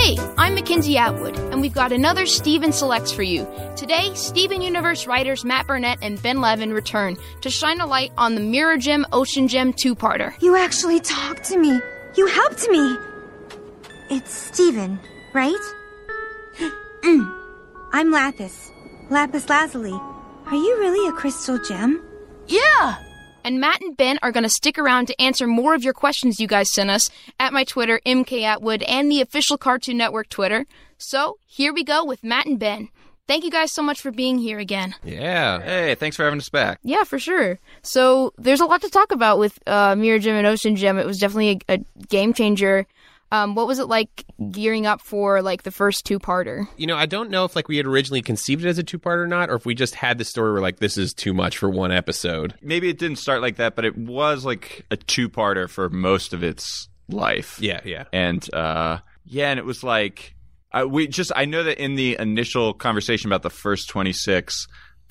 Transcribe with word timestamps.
Hey, 0.00 0.16
I'm 0.38 0.54
Mackenzie 0.54 0.96
Atwood, 0.96 1.36
and 1.36 1.60
we've 1.60 1.74
got 1.74 1.92
another 1.92 2.24
Steven 2.24 2.72
Selects 2.72 3.12
for 3.12 3.22
you. 3.22 3.46
Today, 3.76 4.14
Steven 4.14 4.62
Universe 4.62 5.06
writers 5.06 5.44
Matt 5.44 5.66
Burnett 5.66 5.98
and 6.00 6.20
Ben 6.22 6.40
Levin 6.40 6.72
return 6.72 7.18
to 7.42 7.50
shine 7.50 7.82
a 7.82 7.86
light 7.86 8.10
on 8.16 8.34
the 8.34 8.40
Mirror 8.40 8.78
Gem 8.78 9.06
Ocean 9.12 9.46
Gem 9.46 9.74
two 9.74 9.94
parter. 9.94 10.32
You 10.40 10.56
actually 10.56 11.00
talked 11.00 11.44
to 11.44 11.58
me. 11.58 11.78
You 12.16 12.26
helped 12.28 12.66
me. 12.70 12.96
It's 14.08 14.32
Steven, 14.32 14.98
right? 15.34 15.52
Mm. 17.02 17.30
I'm 17.92 18.10
Lapis. 18.10 18.70
Lapis 19.10 19.50
Lazuli. 19.50 19.92
Are 20.46 20.54
you 20.54 20.78
really 20.78 21.10
a 21.10 21.12
crystal 21.12 21.58
gem? 21.58 22.02
Yeah! 22.46 22.96
And 23.44 23.60
Matt 23.60 23.80
and 23.80 23.96
Ben 23.96 24.18
are 24.22 24.32
going 24.32 24.42
to 24.44 24.50
stick 24.50 24.78
around 24.78 25.06
to 25.06 25.20
answer 25.20 25.46
more 25.46 25.74
of 25.74 25.82
your 25.82 25.94
questions 25.94 26.40
you 26.40 26.46
guys 26.46 26.72
sent 26.72 26.90
us 26.90 27.08
at 27.38 27.52
my 27.52 27.64
Twitter, 27.64 28.00
MK 28.06 28.42
Atwood, 28.42 28.82
and 28.82 29.10
the 29.10 29.20
official 29.20 29.56
Cartoon 29.56 29.96
Network 29.96 30.28
Twitter. 30.28 30.66
So 30.98 31.38
here 31.46 31.72
we 31.72 31.82
go 31.84 32.04
with 32.04 32.22
Matt 32.22 32.46
and 32.46 32.58
Ben. 32.58 32.88
Thank 33.26 33.44
you 33.44 33.50
guys 33.50 33.72
so 33.72 33.82
much 33.82 34.00
for 34.00 34.10
being 34.10 34.38
here 34.38 34.58
again. 34.58 34.94
Yeah. 35.04 35.60
Hey, 35.60 35.94
thanks 35.94 36.16
for 36.16 36.24
having 36.24 36.40
us 36.40 36.48
back. 36.48 36.80
Yeah, 36.82 37.04
for 37.04 37.18
sure. 37.18 37.60
So 37.82 38.32
there's 38.36 38.60
a 38.60 38.66
lot 38.66 38.82
to 38.82 38.90
talk 38.90 39.12
about 39.12 39.38
with 39.38 39.56
uh, 39.68 39.94
Mirror 39.94 40.18
Gem 40.18 40.34
and 40.34 40.46
Ocean 40.48 40.74
Gem. 40.74 40.98
It 40.98 41.06
was 41.06 41.18
definitely 41.18 41.60
a, 41.68 41.74
a 41.74 41.78
game 42.08 42.32
changer. 42.34 42.86
Um, 43.32 43.54
what 43.54 43.66
was 43.66 43.78
it 43.78 43.86
like 43.86 44.24
gearing 44.50 44.86
up 44.86 45.00
for 45.00 45.40
like 45.40 45.62
the 45.62 45.70
first 45.70 46.04
two 46.04 46.18
parter? 46.18 46.66
You 46.76 46.86
know, 46.86 46.96
I 46.96 47.06
don't 47.06 47.30
know 47.30 47.44
if 47.44 47.54
like 47.54 47.68
we 47.68 47.76
had 47.76 47.86
originally 47.86 48.22
conceived 48.22 48.64
it 48.64 48.68
as 48.68 48.78
a 48.78 48.82
two 48.82 48.98
parter 48.98 49.22
or 49.22 49.26
not, 49.26 49.50
or 49.50 49.54
if 49.54 49.64
we 49.64 49.74
just 49.74 49.94
had 49.94 50.18
the 50.18 50.24
story 50.24 50.52
where 50.52 50.60
like 50.60 50.78
this 50.80 50.98
is 50.98 51.14
too 51.14 51.32
much 51.32 51.56
for 51.58 51.68
one 51.68 51.92
episode. 51.92 52.54
Maybe 52.60 52.88
it 52.88 52.98
didn't 52.98 53.18
start 53.18 53.40
like 53.40 53.56
that, 53.56 53.76
but 53.76 53.84
it 53.84 53.96
was 53.96 54.44
like 54.44 54.84
a 54.90 54.96
two-parter 54.96 55.68
for 55.68 55.88
most 55.88 56.32
of 56.32 56.42
its 56.42 56.88
life. 57.08 57.58
Yeah, 57.60 57.80
yeah. 57.84 58.04
and 58.12 58.52
uh, 58.52 58.98
yeah, 59.24 59.50
and 59.50 59.58
it 59.58 59.64
was 59.64 59.84
like 59.84 60.34
I, 60.72 60.84
we 60.84 61.08
just 61.08 61.32
I 61.34 61.44
know 61.44 61.62
that 61.64 61.82
in 61.82 61.94
the 61.94 62.16
initial 62.18 62.74
conversation 62.74 63.28
about 63.28 63.42
the 63.42 63.50
first 63.50 63.88
26, 63.88 64.66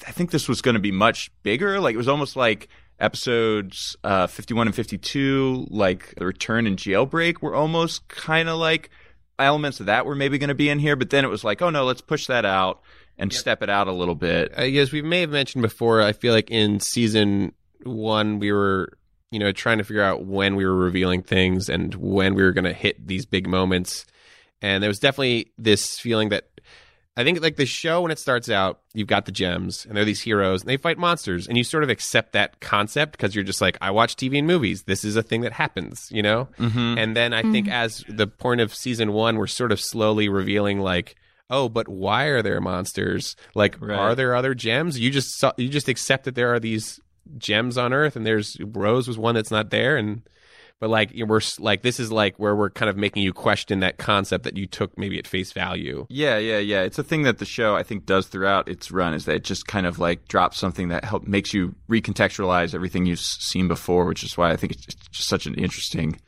I 0.08 0.12
think 0.12 0.32
this 0.32 0.48
was 0.48 0.62
going 0.62 0.76
to 0.76 0.80
be 0.80 0.92
much 0.92 1.32
bigger. 1.44 1.80
Like 1.80 1.94
it 1.94 1.98
was 1.98 2.08
almost 2.08 2.36
like 2.36 2.70
episodes 3.00 3.96
uh, 4.04 4.28
51 4.28 4.68
and 4.68 4.76
52, 4.76 5.68
like 5.70 6.14
the 6.16 6.26
return 6.26 6.68
and 6.68 6.78
jailbreak, 6.78 7.42
were 7.42 7.56
almost 7.56 8.08
kind 8.08 8.50
of 8.50 8.58
like 8.58 8.90
elements 9.38 9.80
of 9.80 9.86
that 9.88 10.06
were 10.06 10.16
maybe 10.16 10.38
going 10.38 10.50
to 10.50 10.56
be 10.56 10.70
in 10.70 10.80
here. 10.80 10.96
But 10.96 11.10
then 11.10 11.24
it 11.24 11.30
was 11.30 11.44
like, 11.44 11.62
oh 11.62 11.70
no, 11.70 11.86
let's 11.86 12.02
push 12.02 12.28
that 12.28 12.46
out 12.46 12.82
and 13.18 13.34
step 13.34 13.62
it 13.62 13.70
out 13.70 13.88
a 13.88 13.94
little 13.94 14.16
bit. 14.16 14.54
I 14.58 14.70
guess 14.70 14.92
we 14.92 15.02
may 15.02 15.22
have 15.22 15.30
mentioned 15.30 15.62
before. 15.62 16.02
I 16.02 16.14
feel 16.14 16.34
like 16.34 16.50
in 16.50 16.80
season 16.80 17.54
one 17.84 18.40
we 18.40 18.52
were, 18.52 18.98
you 19.32 19.40
know, 19.40 19.52
trying 19.52 19.78
to 19.78 19.84
figure 19.84 20.04
out 20.04 20.26
when 20.26 20.56
we 20.56 20.66
were 20.66 20.76
revealing 20.76 21.22
things 21.22 21.70
and 21.70 21.94
when 21.96 22.34
we 22.34 22.44
were 22.44 22.52
going 22.54 22.66
to 22.66 22.74
hit 22.74 23.08
these 23.08 23.26
big 23.26 23.48
moments. 23.48 24.06
And 24.62 24.84
there 24.84 24.90
was 24.90 25.00
definitely 25.00 25.52
this 25.58 26.00
feeling 26.00 26.30
that 26.30 26.50
I 27.20 27.26
think 27.26 27.42
like 27.42 27.58
the 27.58 27.66
show 27.66 28.02
when 28.02 28.12
it 28.12 28.18
starts 28.18 28.50
out, 28.50 28.80
you've 28.94 29.10
got 29.10 29.26
the 29.26 29.34
gems 29.34 29.86
and 29.86 29.98
they're 29.98 30.06
these 30.06 30.22
heroes 30.22 30.62
and 30.62 30.70
they 30.70 30.78
fight 30.78 30.98
monsters 30.98 31.48
and 31.48 31.58
you 31.58 31.66
sort 31.66 31.84
of 31.84 31.90
accept 31.90 32.32
that 32.32 32.62
concept 32.62 33.12
because 33.12 33.36
you're 33.36 33.44
just 33.44 33.60
like, 33.60 33.78
I 33.82 33.92
watch 33.92 34.16
TV 34.16 34.38
and 34.38 34.48
movies. 34.48 34.84
This 34.84 35.04
is 35.04 35.18
a 35.18 35.22
thing 35.22 35.42
that 35.42 35.52
happens, 35.52 36.08
you 36.12 36.24
know? 36.24 36.48
Mm-hmm. 36.58 36.98
And 36.98 37.18
then 37.18 37.34
I 37.34 37.42
think 37.42 37.68
as 37.68 38.06
the 38.08 38.26
point 38.26 38.62
of 38.62 38.74
season 38.74 39.12
one, 39.12 39.36
we're 39.36 39.48
sort 39.48 39.74
of 39.74 39.82
slowly 39.82 40.30
revealing 40.30 40.80
like, 40.80 41.16
oh, 41.50 41.68
but 41.68 41.90
why 41.90 42.26
are 42.26 42.42
there 42.42 42.62
monsters? 42.62 43.36
Like, 43.54 43.76
Right. 43.82 44.00
are 44.00 44.16
there 44.16 44.34
other 44.34 44.54
gems? 44.54 44.98
You 44.98 45.12
just 45.12 45.38
saw, 45.38 45.52
you 45.58 45.68
just 45.68 45.90
accept 45.90 46.24
that 46.24 46.36
there 46.36 46.54
are 46.54 46.60
these 46.60 47.02
gems 47.38 47.78
on 47.78 47.92
Earth, 47.92 48.16
and 48.16 48.26
there's 48.26 48.56
Rose 48.62 49.10
was 49.10 49.18
one 49.18 49.36
that's 49.36 49.52
not 49.52 49.72
there, 49.72 49.98
and 49.98 50.22
but 50.80 50.90
like 50.90 51.12
we're 51.16 51.42
like 51.60 51.82
this 51.82 52.00
is 52.00 52.12
like 52.12 52.38
where 52.38 52.56
we're 52.56 52.70
kind 52.70 52.90
of 52.90 52.98
making 52.98 53.24
you 53.24 53.34
question 53.34 53.82
that 53.82 53.98
concept 53.98 54.46
that 54.46 54.58
you 54.58 54.66
took 54.66 54.98
maybe 54.98 55.20
at 55.20 55.28
face 55.28 55.52
value. 55.52 56.06
Yeah, 56.10 56.38
yeah, 56.38 56.60
yeah. 56.60 56.82
It's 56.82 56.98
a 56.98 57.04
thing 57.04 57.24
that 57.24 57.38
the 57.38 57.46
show 57.46 57.76
I 57.76 57.84
think 57.84 58.06
does 58.06 58.28
throughout 58.28 58.68
its 58.70 58.92
run 58.92 59.14
is 59.14 59.26
that 59.26 59.36
it 59.36 59.44
just 59.44 59.68
kind 59.68 59.86
of 59.86 60.00
like 60.00 60.28
drops 60.28 60.58
something 60.58 60.90
that 60.90 61.04
help 61.04 61.28
makes 61.28 61.54
you 61.54 61.76
recontextualize 61.90 62.74
everything 62.74 63.06
you've 63.06 63.20
seen 63.20 63.68
before, 63.68 64.06
which 64.06 64.24
is 64.24 64.38
why 64.38 64.52
I 64.52 64.56
think 64.56 64.74
it's 64.74 64.86
just 64.86 65.28
such 65.28 65.46
an 65.46 65.56
interesting 65.56 66.20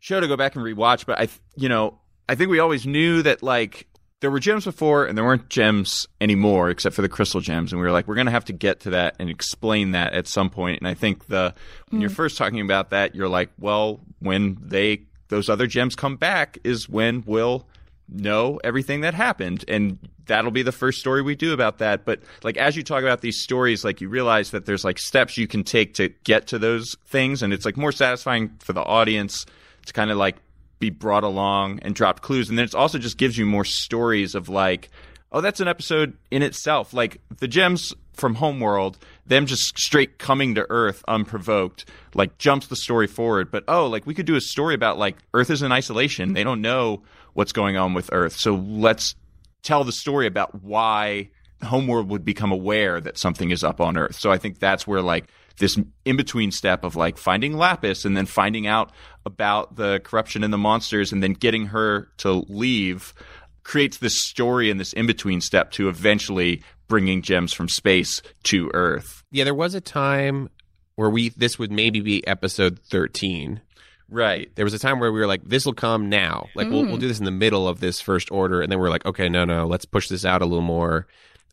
show 0.00 0.20
to 0.20 0.28
go 0.28 0.36
back 0.36 0.54
and 0.54 0.64
rewatch. 0.64 1.04
But 1.06 1.20
I, 1.20 1.28
you 1.56 1.68
know, 1.68 1.98
I 2.28 2.36
think 2.36 2.50
we 2.50 2.60
always 2.60 2.86
knew 2.86 3.22
that 3.22 3.42
like 3.42 3.88
there 4.20 4.30
were 4.30 4.40
gems 4.40 4.64
before 4.64 5.06
and 5.06 5.16
there 5.16 5.24
weren't 5.24 5.48
gems 5.48 6.06
anymore 6.20 6.70
except 6.70 6.94
for 6.94 7.02
the 7.02 7.08
crystal 7.08 7.40
gems, 7.40 7.72
and 7.72 7.80
we 7.80 7.86
were 7.86 7.92
like, 7.92 8.06
we're 8.06 8.14
gonna 8.14 8.30
have 8.30 8.44
to 8.46 8.52
get 8.52 8.80
to 8.80 8.90
that 8.90 9.16
and 9.18 9.28
explain 9.30 9.92
that 9.92 10.12
at 10.12 10.26
some 10.26 10.50
point. 10.50 10.80
And 10.80 10.88
I 10.88 10.94
think 10.94 11.26
the 11.26 11.54
when 11.88 12.00
you're 12.00 12.10
mm. 12.10 12.14
first 12.14 12.36
talking 12.36 12.60
about 12.60 12.90
that, 12.90 13.14
you're 13.14 13.28
like, 13.28 13.50
well, 13.58 14.00
when 14.20 14.58
they 14.60 15.02
those 15.28 15.48
other 15.48 15.66
gems 15.66 15.94
come 15.94 16.16
back 16.16 16.58
is 16.64 16.88
when 16.88 17.22
we'll 17.26 17.66
know 18.12 18.60
everything 18.62 19.02
that 19.02 19.14
happened. 19.14 19.64
And 19.68 19.98
that'll 20.26 20.50
be 20.50 20.62
the 20.62 20.72
first 20.72 21.00
story 21.00 21.22
we 21.22 21.34
do 21.34 21.52
about 21.52 21.78
that. 21.78 22.04
But 22.04 22.20
like 22.42 22.56
as 22.56 22.76
you 22.76 22.82
talk 22.82 23.02
about 23.02 23.20
these 23.20 23.40
stories 23.40 23.84
like 23.84 24.00
you 24.00 24.08
realize 24.08 24.50
that 24.50 24.66
there's 24.66 24.84
like 24.84 24.98
steps 24.98 25.38
you 25.38 25.46
can 25.46 25.64
take 25.64 25.94
to 25.94 26.08
get 26.24 26.48
to 26.48 26.58
those 26.58 26.96
things. 27.06 27.42
And 27.42 27.52
it's 27.52 27.64
like 27.64 27.76
more 27.76 27.92
satisfying 27.92 28.50
for 28.58 28.72
the 28.72 28.82
audience 28.82 29.46
to 29.86 29.92
kind 29.92 30.10
of 30.10 30.18
like 30.18 30.36
be 30.80 30.90
brought 30.90 31.22
along 31.22 31.78
and 31.82 31.94
drop 31.94 32.22
clues. 32.22 32.48
And 32.48 32.58
then 32.58 32.64
it 32.64 32.74
also 32.74 32.98
just 32.98 33.18
gives 33.18 33.38
you 33.38 33.46
more 33.46 33.64
stories 33.64 34.34
of 34.34 34.48
like 34.48 34.90
oh 35.32 35.40
that's 35.40 35.60
an 35.60 35.68
episode 35.68 36.16
in 36.32 36.42
itself. 36.42 36.92
Like 36.92 37.20
the 37.38 37.46
gems 37.46 37.94
from 38.14 38.34
homeworld 38.34 38.98
them 39.26 39.46
just 39.46 39.78
straight 39.78 40.18
coming 40.18 40.56
to 40.56 40.66
earth 40.68 41.04
unprovoked 41.06 41.88
like 42.14 42.36
jumps 42.38 42.66
the 42.66 42.76
story 42.76 43.06
forward. 43.06 43.50
But 43.50 43.64
oh 43.68 43.86
like 43.86 44.06
we 44.06 44.14
could 44.14 44.26
do 44.26 44.34
a 44.34 44.40
story 44.40 44.74
about 44.74 44.98
like 44.98 45.16
earth 45.34 45.50
is 45.50 45.62
in 45.62 45.70
isolation. 45.70 46.32
They 46.32 46.42
don't 46.42 46.62
know 46.62 47.02
what's 47.34 47.52
going 47.52 47.76
on 47.76 47.94
with 47.94 48.10
earth. 48.12 48.32
So 48.32 48.54
let's 48.54 49.14
tell 49.62 49.84
the 49.84 49.92
story 49.92 50.26
about 50.26 50.62
why 50.62 51.30
homeworld 51.62 52.08
would 52.08 52.24
become 52.24 52.50
aware 52.50 53.00
that 53.00 53.18
something 53.18 53.50
is 53.50 53.62
up 53.62 53.80
on 53.80 53.98
earth. 53.98 54.16
So 54.16 54.32
i 54.32 54.38
think 54.38 54.58
that's 54.58 54.86
where 54.86 55.02
like 55.02 55.26
this 55.60 55.78
in 56.04 56.16
between 56.16 56.50
step 56.50 56.82
of 56.82 56.96
like 56.96 57.16
finding 57.16 57.56
lapis 57.56 58.04
and 58.04 58.16
then 58.16 58.26
finding 58.26 58.66
out 58.66 58.90
about 59.24 59.76
the 59.76 60.00
corruption 60.02 60.42
and 60.42 60.52
the 60.52 60.58
monsters 60.58 61.12
and 61.12 61.22
then 61.22 61.34
getting 61.34 61.66
her 61.66 62.08
to 62.16 62.44
leave 62.48 63.14
creates 63.62 63.98
this 63.98 64.24
story 64.24 64.70
and 64.70 64.80
this 64.80 64.92
in 64.94 65.06
between 65.06 65.40
step 65.40 65.70
to 65.70 65.88
eventually 65.88 66.62
bringing 66.88 67.22
gems 67.22 67.52
from 67.52 67.68
space 67.68 68.20
to 68.42 68.70
earth 68.74 69.22
Yeah, 69.30 69.44
there 69.44 69.54
was 69.54 69.76
a 69.76 69.80
time 69.80 70.50
where 70.96 71.10
we 71.10 71.28
this 71.30 71.58
would 71.58 71.70
maybe 71.70 72.00
be 72.00 72.26
episode 72.26 72.78
thirteen. 72.78 73.60
right 74.08 74.54
There 74.56 74.64
was 74.64 74.74
a 74.74 74.78
time 74.78 74.98
where 74.98 75.12
we 75.12 75.20
were 75.20 75.26
like, 75.26 75.44
"This 75.44 75.64
will 75.64 75.72
come 75.72 76.08
now. 76.08 76.48
Like 76.54 76.68
we'll 76.68 76.82
we'll 76.82 76.94
hmm. 76.94 77.00
do 77.00 77.08
this 77.08 77.20
in 77.20 77.24
the 77.24 77.30
middle 77.30 77.68
of 77.68 77.80
this 77.80 78.00
first 78.00 78.30
order," 78.32 78.60
and 78.60 78.72
then 78.72 78.78
we're 78.78 78.90
like, 78.90 79.06
"Okay, 79.06 79.28
no, 79.28 79.44
no, 79.44 79.66
let's 79.66 79.84
push 79.84 80.08
this 80.08 80.24
out 80.24 80.42
a 80.42 80.46
little 80.46 80.60
more." 80.62 81.06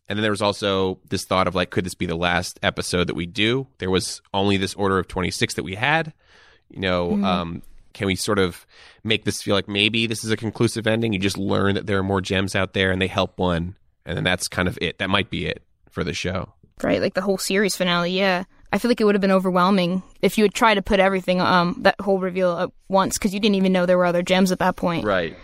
And 0.08 0.16
then 0.16 0.22
there 0.22 0.30
was 0.32 0.42
also 0.42 0.98
this 1.10 1.24
thought 1.24 1.46
of 1.46 1.54
like, 1.54 1.70
could 1.70 1.84
this 1.84 1.94
be 1.94 2.06
the 2.06 2.16
last 2.16 2.58
episode 2.62 3.08
that 3.08 3.14
we 3.14 3.26
do? 3.26 3.66
There 3.78 3.90
was 3.90 4.22
only 4.32 4.56
this 4.56 4.74
order 4.74 4.98
of 4.98 5.08
twenty 5.08 5.30
six 5.30 5.54
that 5.54 5.64
we 5.64 5.74
had. 5.74 6.12
You 6.70 6.80
know, 6.80 7.24
um, 7.24 7.62
can 7.94 8.06
we 8.06 8.14
sort 8.16 8.38
of 8.38 8.66
make 9.04 9.24
this 9.24 9.42
feel 9.42 9.54
like 9.54 9.68
maybe 9.68 10.06
this 10.06 10.24
is 10.24 10.30
a 10.30 10.36
conclusive 10.36 10.86
ending? 10.86 11.12
You 11.12 11.18
just 11.18 11.38
learn 11.38 11.74
that 11.74 11.86
there 11.86 11.98
are 11.98 12.02
more 12.02 12.20
gems 12.20 12.54
out 12.54 12.72
there, 12.72 12.90
and 12.90 13.00
they 13.00 13.06
help 13.06 13.38
one, 13.38 13.76
and 14.06 14.16
then 14.16 14.24
that's 14.24 14.48
kind 14.48 14.68
of 14.68 14.78
it. 14.80 14.98
That 14.98 15.10
might 15.10 15.30
be 15.30 15.46
it 15.46 15.62
for 15.90 16.04
the 16.04 16.12
show. 16.12 16.52
Right, 16.82 17.00
like 17.00 17.14
the 17.14 17.22
whole 17.22 17.38
series 17.38 17.74
finale, 17.76 18.12
yeah. 18.12 18.44
I 18.72 18.78
feel 18.78 18.90
like 18.90 19.00
it 19.00 19.04
would 19.04 19.14
have 19.14 19.22
been 19.22 19.32
overwhelming 19.32 20.02
if 20.20 20.36
you 20.36 20.44
had 20.44 20.52
tried 20.54 20.74
to 20.74 20.82
put 20.82 21.00
everything, 21.00 21.40
um, 21.40 21.76
that 21.80 22.00
whole 22.00 22.18
reveal 22.20 22.56
at 22.58 22.70
once, 22.88 23.18
because 23.18 23.32
you 23.32 23.40
didn't 23.40 23.56
even 23.56 23.72
know 23.72 23.86
there 23.86 23.98
were 23.98 24.04
other 24.04 24.22
gems 24.22 24.52
at 24.52 24.58
that 24.58 24.76
point, 24.76 25.04
Right. 25.04 25.36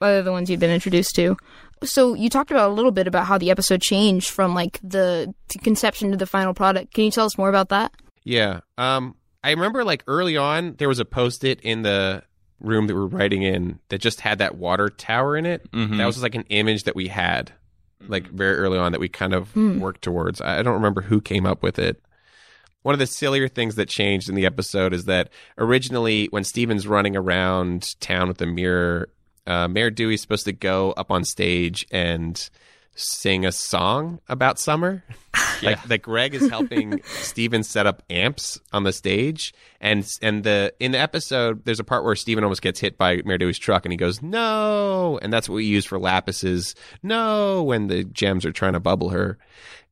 Other 0.00 0.22
the 0.22 0.32
ones 0.32 0.50
you'd 0.50 0.60
been 0.60 0.70
introduced 0.70 1.14
to. 1.16 1.36
So 1.82 2.14
you 2.14 2.28
talked 2.28 2.50
about 2.50 2.70
a 2.70 2.72
little 2.74 2.90
bit 2.90 3.06
about 3.06 3.26
how 3.26 3.38
the 3.38 3.50
episode 3.50 3.80
changed 3.80 4.30
from 4.30 4.54
like 4.54 4.78
the 4.82 5.34
conception 5.62 6.10
to 6.10 6.16
the 6.16 6.26
final 6.26 6.54
product. 6.54 6.92
Can 6.94 7.04
you 7.04 7.10
tell 7.10 7.26
us 7.26 7.38
more 7.38 7.48
about 7.48 7.70
that? 7.70 7.92
Yeah. 8.24 8.60
Um, 8.76 9.16
I 9.42 9.50
remember 9.50 9.84
like 9.84 10.04
early 10.06 10.36
on, 10.36 10.74
there 10.78 10.88
was 10.88 10.98
a 10.98 11.04
post 11.04 11.44
it 11.44 11.60
in 11.62 11.82
the 11.82 12.22
room 12.60 12.86
that 12.86 12.94
we 12.94 13.00
were 13.00 13.06
writing 13.06 13.42
in 13.42 13.78
that 13.88 14.02
just 14.02 14.20
had 14.20 14.38
that 14.38 14.56
water 14.56 14.90
tower 14.90 15.36
in 15.36 15.46
it. 15.46 15.70
Mhm. 15.72 15.96
That 15.96 16.04
was 16.04 16.16
just, 16.16 16.22
like 16.22 16.34
an 16.34 16.44
image 16.50 16.84
that 16.84 16.94
we 16.94 17.08
had 17.08 17.52
like 18.08 18.28
very 18.28 18.56
early 18.56 18.78
on 18.78 18.92
that 18.92 19.00
we 19.00 19.08
kind 19.08 19.32
of 19.34 19.54
worked 19.56 20.02
towards. 20.02 20.40
I 20.42 20.58
I 20.58 20.62
don't 20.62 20.74
remember 20.74 21.00
who 21.02 21.20
came 21.22 21.46
up 21.46 21.62
with 21.62 21.78
it. 21.78 22.02
One 22.82 22.94
of 22.94 22.98
the 22.98 23.06
sillier 23.06 23.46
things 23.48 23.74
that 23.74 23.88
changed 23.90 24.28
in 24.30 24.34
the 24.34 24.46
episode 24.46 24.94
is 24.94 25.04
that 25.04 25.28
originally, 25.58 26.26
when 26.30 26.44
Steven's 26.44 26.86
running 26.86 27.14
around 27.14 27.94
town 28.00 28.28
with 28.28 28.38
the 28.38 28.46
mirror, 28.46 29.08
uh, 29.50 29.66
Mayor 29.66 29.90
Dewey's 29.90 30.20
supposed 30.20 30.44
to 30.44 30.52
go 30.52 30.92
up 30.92 31.10
on 31.10 31.24
stage 31.24 31.84
and 31.90 32.48
sing 32.94 33.44
a 33.44 33.52
song 33.52 34.20
about 34.28 34.58
summer. 34.58 35.02
Like, 35.62 35.90
like 35.90 36.02
Greg 36.02 36.34
is 36.34 36.48
helping 36.48 37.02
Steven 37.04 37.62
set 37.62 37.86
up 37.86 38.02
amps 38.08 38.58
on 38.72 38.84
the 38.84 38.94
stage, 38.94 39.52
and 39.78 40.08
and 40.22 40.42
the 40.42 40.72
in 40.80 40.92
the 40.92 40.98
episode, 40.98 41.66
there's 41.66 41.78
a 41.78 41.84
part 41.84 42.02
where 42.02 42.16
Steven 42.16 42.42
almost 42.44 42.62
gets 42.62 42.80
hit 42.80 42.96
by 42.96 43.20
Mayor 43.26 43.36
Dewey's 43.36 43.58
truck, 43.58 43.84
and 43.84 43.92
he 43.92 43.98
goes 43.98 44.22
no, 44.22 45.18
and 45.20 45.30
that's 45.30 45.50
what 45.50 45.56
we 45.56 45.66
use 45.66 45.84
for 45.84 45.98
Lapis's 45.98 46.74
no 47.02 47.62
when 47.62 47.88
the 47.88 48.04
gems 48.04 48.46
are 48.46 48.52
trying 48.52 48.72
to 48.72 48.80
bubble 48.80 49.10
her. 49.10 49.36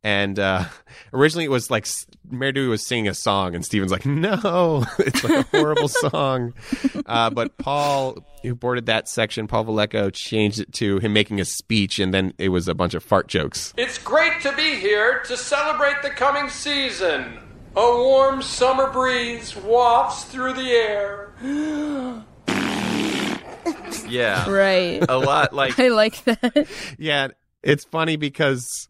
And 0.05 0.39
uh, 0.39 0.65
originally, 1.13 1.45
it 1.45 1.51
was 1.51 1.71
like 1.71 1.85
S- 1.85 2.07
Mayor 2.31 2.53
Dewey 2.53 2.69
was 2.69 2.87
singing 2.87 3.09
a 3.09 3.15
song, 3.15 3.55
and 3.55 3.65
Steven's 3.65 3.91
like, 3.93 4.07
"No, 4.07 4.85
it's 4.99 5.25
like 5.25 5.47
a 5.53 5.59
horrible 5.59 5.89
song." 5.89 6.55
Uh, 7.07 7.31
but 7.31 7.57
Paul, 7.59 8.19
who 8.43 8.55
boarded 8.55 8.87
that 8.87 9.09
section, 9.09 9.47
Paul 9.47 9.65
Villeco, 9.67 10.13
changed 10.13 10.61
it 10.61 10.73
to 10.75 10.99
him 10.99 11.13
making 11.13 11.41
a 11.41 11.45
speech, 11.45 11.99
and 11.99 12.15
then 12.15 12.33
it 12.39 12.51
was 12.51 12.69
a 12.69 12.75
bunch 12.75 12.95
of 12.95 13.03
fart 13.03 13.29
jokes. 13.29 13.75
It's 13.77 13.99
great 13.99 14.41
to 14.43 14.53
be 14.55 14.77
here 14.77 15.21
to 15.25 15.37
celebrate 15.37 16.03
the 16.03 16.11
coming 16.11 16.49
season. 16.49 17.39
A 17.77 17.81
warm 17.81 18.43
summer 18.43 18.91
breeze 18.91 19.55
wafts 19.55 20.25
through 20.25 20.55
the 20.55 20.71
air. 20.71 22.25
Yeah. 24.09 24.49
Right. 24.49 25.05
A 25.07 25.19
lot 25.19 25.53
like 25.53 25.79
I 25.79 25.89
like 25.89 26.25
that. 26.25 26.67
Yeah, 26.99 27.29
it's 27.63 27.85
funny 27.85 28.17
because 28.17 28.89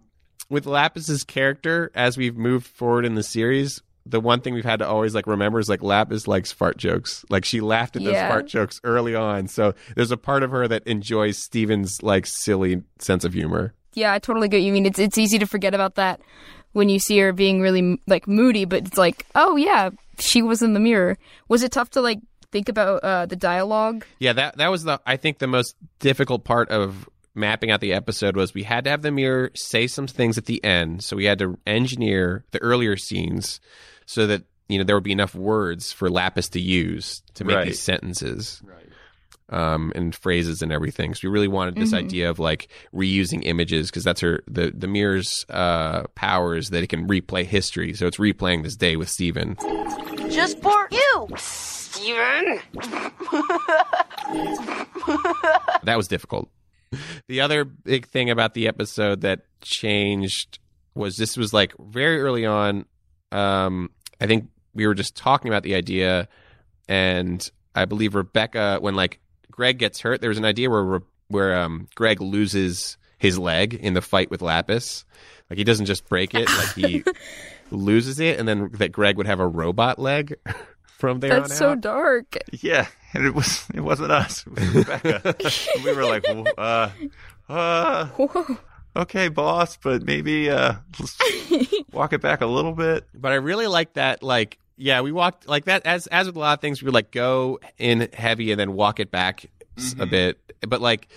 with 0.51 0.67
Lapis's 0.67 1.25
character, 1.25 1.91
as 1.95 2.17
we've 2.17 2.37
moved 2.37 2.67
forward 2.67 3.05
in 3.05 3.15
the 3.15 3.23
series, 3.23 3.83
the 4.07 4.21
one 4.21 4.41
thing 4.41 4.55
we've 4.55 4.65
had 4.65 4.79
to 4.79 4.89
always 4.89 5.15
like 5.15 5.27
remember 5.27 5.59
is 5.59 5.69
like 5.69 5.83
Lapis 5.83 6.27
likes 6.27 6.51
fart 6.51 6.79
jokes. 6.79 7.25
Like 7.29 7.45
she 7.45 7.61
laughed 7.61 7.97
at 7.97 8.05
those 8.05 8.15
Yeah. 8.15 8.29
fart 8.29 8.47
jokes 8.47 8.81
early 8.85 9.15
on, 9.15 9.49
so 9.49 9.75
there's 9.97 10.11
a 10.11 10.17
part 10.17 10.43
of 10.43 10.51
her 10.51 10.67
that 10.69 10.87
enjoys 10.87 11.37
Steven's 11.39 12.03
like 12.03 12.25
silly 12.27 12.83
sense 12.99 13.25
of 13.25 13.35
humor. 13.35 13.75
Yeah, 13.95 14.13
I 14.13 14.19
totally 14.19 14.49
get 14.49 14.63
you 14.63 14.73
mean. 14.73 14.87
It's 14.87 14.99
it's 14.99 15.19
easy 15.19 15.39
to 15.39 15.47
forget 15.47 15.75
about 15.75 15.97
that 15.97 16.21
when 16.73 16.89
you 16.89 16.99
see 16.99 17.19
her 17.19 17.33
being 17.33 17.61
really 17.61 18.01
like 18.07 18.27
moody, 18.27 18.65
but 18.65 18.87
it's 18.87 18.97
like, 18.99 19.27
oh 19.35 19.57
yeah, 19.57 19.91
she 20.19 20.41
was 20.41 20.63
in 20.63 20.73
the 20.73 20.81
mirror. 20.81 21.19
Was 21.49 21.63
it 21.63 21.73
tough 21.73 21.91
to 21.91 22.01
like 22.01 22.21
think 22.51 22.69
about 22.71 23.05
uh, 23.05 23.27
the 23.27 23.37
dialogue? 23.37 24.07
Yeah, 24.21 24.33
that 24.35 24.57
that 24.57 24.71
was 24.71 24.85
the 24.85 25.01
I 25.05 25.17
think 25.17 25.39
the 25.39 25.47
most 25.47 25.75
difficult 25.99 26.45
part 26.45 26.71
of 26.71 27.09
mapping 27.39 27.71
out 27.71 27.81
the 27.81 27.93
episode 27.95 28.37
was 28.37 28.53
we 28.53 28.65
had 28.65 28.85
to 28.85 28.91
have 28.91 29.03
the 29.03 29.11
mirror 29.13 29.51
say 29.55 29.87
some 29.87 30.07
things 30.07 30.37
at 30.37 30.45
the 30.47 30.63
end, 30.65 31.03
so 31.05 31.17
we 31.17 31.25
had 31.25 31.39
to 31.39 31.59
engineer 31.67 32.45
the 32.51 32.61
earlier 32.61 32.97
scenes 32.97 33.61
so 34.07 34.27
that 34.27 34.43
you 34.69 34.77
know 34.79 34.85
there 34.85 34.97
would 34.97 35.05
be 35.05 35.13
enough 35.13 35.35
words 35.35 35.93
for 35.93 36.11
Lapis 36.11 36.49
to 36.51 36.61
use 36.61 37.23
to 37.35 37.45
make 37.45 37.57
Right. 37.57 37.67
these 37.69 37.81
sentences. 37.83 38.61
Um, 39.51 39.93
and 39.95 40.15
phrases 40.15 40.61
and 40.61 40.71
everything. 40.71 41.15
So 41.15 41.21
we 41.27 41.33
really 41.33 41.49
wanted 41.49 41.77
this 41.77 41.95
idea 41.95 42.29
of 42.29 42.39
like 42.39 42.69
reusing 42.95 43.41
images 43.47 43.91
because 43.91 44.05
that's 44.05 44.21
her 44.21 44.43
the 44.47 44.73
the 44.77 44.87
mirror's 44.87 45.47
uh, 45.49 46.03
power 46.15 46.55
is 46.55 46.69
that 46.69 46.83
it 46.83 46.89
can 46.89 47.09
replay 47.09 47.47
history. 47.47 47.95
So 47.95 48.07
it's 48.07 48.19
replaying 48.19 48.63
this 48.63 48.77
day 48.77 48.97
with 48.97 49.09
Steven. 49.09 49.57
Just 50.29 50.61
for 50.61 50.87
you, 50.91 51.29
Steven. 51.39 52.61
that 55.83 55.95
was 55.97 56.09
difficult. 56.09 56.51
The 57.27 57.41
other 57.41 57.65
big 57.65 58.07
thing 58.07 58.31
about 58.31 58.55
the 58.55 58.69
episode 58.69 59.21
that 59.23 59.41
changed 59.61 60.59
was 60.95 61.17
this 61.17 61.37
was 61.37 61.53
like 61.53 61.75
very 61.79 62.21
early 62.21 62.47
on. 62.47 62.87
Um, 63.33 63.91
I 64.21 64.27
think 64.27 64.49
we 64.75 64.87
were 64.87 64.95
just 64.95 65.17
talking 65.17 65.49
about 65.51 65.63
the 65.63 65.75
idea, 65.75 66.29
and 66.89 67.49
I 67.75 67.85
believe 67.85 68.15
Rebecca, 68.15 68.79
when 68.81 68.95
like 68.95 69.21
Greg 69.51 69.79
gets 69.79 70.01
hurt, 70.01 70.21
there 70.21 70.31
was 70.31 70.39
an 70.39 70.45
idea 70.45 70.71
where 70.71 71.01
where 71.29 71.59
um, 71.59 71.89
Greg 71.95 72.21
loses 72.21 72.97
his 73.19 73.39
leg 73.39 73.75
in 73.75 73.95
the 73.95 74.03
fight 74.03 74.31
with 74.31 74.43
Lapis. 74.43 75.05
Like 75.51 75.59
he 75.59 75.65
doesn't 75.65 75.87
just 75.87 76.09
break 76.09 76.35
it, 76.35 76.49
like 76.49 76.75
he 76.75 77.05
loses 77.71 78.21
it, 78.21 78.39
and 78.39 78.49
then 78.49 78.71
that 78.75 78.93
Greg 78.93 79.17
would 79.17 79.27
have 79.27 79.41
a 79.41 79.47
robot 79.47 79.99
leg 79.99 80.37
from 80.99 81.21
there 81.21 81.31
That's 81.41 81.53
on 81.53 81.57
so 81.57 81.71
out. 81.71 81.81
dark. 81.81 82.37
Yeah, 82.51 82.87
and 83.15 83.25
it 83.25 83.35
was 83.35 83.65
it 83.73 83.81
wasn't 83.81 84.13
us. 84.13 84.45
It 84.47 84.53
was 84.53 84.75
Rebecca. 84.75 85.37
we 85.85 85.93
were 85.95 86.05
like, 86.05 86.25
uh, 86.59 86.91
uh, 87.49 88.09
okay, 88.97 89.29
boss, 89.29 89.77
but 89.77 90.03
maybe 90.03 90.51
uh, 90.51 90.75
let's 90.99 91.17
walk 91.93 92.13
it 92.13 92.21
back 92.21 92.41
a 92.41 92.47
little 92.47 92.73
bit. 92.73 93.07
but 93.15 93.33
I 93.33 93.37
really 93.37 93.67
like 93.67 93.95
that. 93.95 94.23
Like, 94.23 94.59
yeah, 94.77 95.01
we 95.01 95.13
walked 95.13 95.49
like 95.49 95.67
that. 95.67 95.87
As 95.87 96.07
as 96.09 96.27
with 96.27 96.37
a 96.37 96.41
lot 96.41 96.59
of 96.59 96.61
things, 96.61 96.83
we 96.83 96.87
would 96.87 96.95
like 96.95 97.11
go 97.11 97.61
in 97.79 98.09
heavy 98.13 98.51
and 98.51 98.61
then 98.61 98.73
walk 98.75 99.01
it 99.01 99.11
back 99.11 99.47
a 99.99 100.07
bit. 100.07 100.39
But 100.67 100.81
like, 100.81 101.09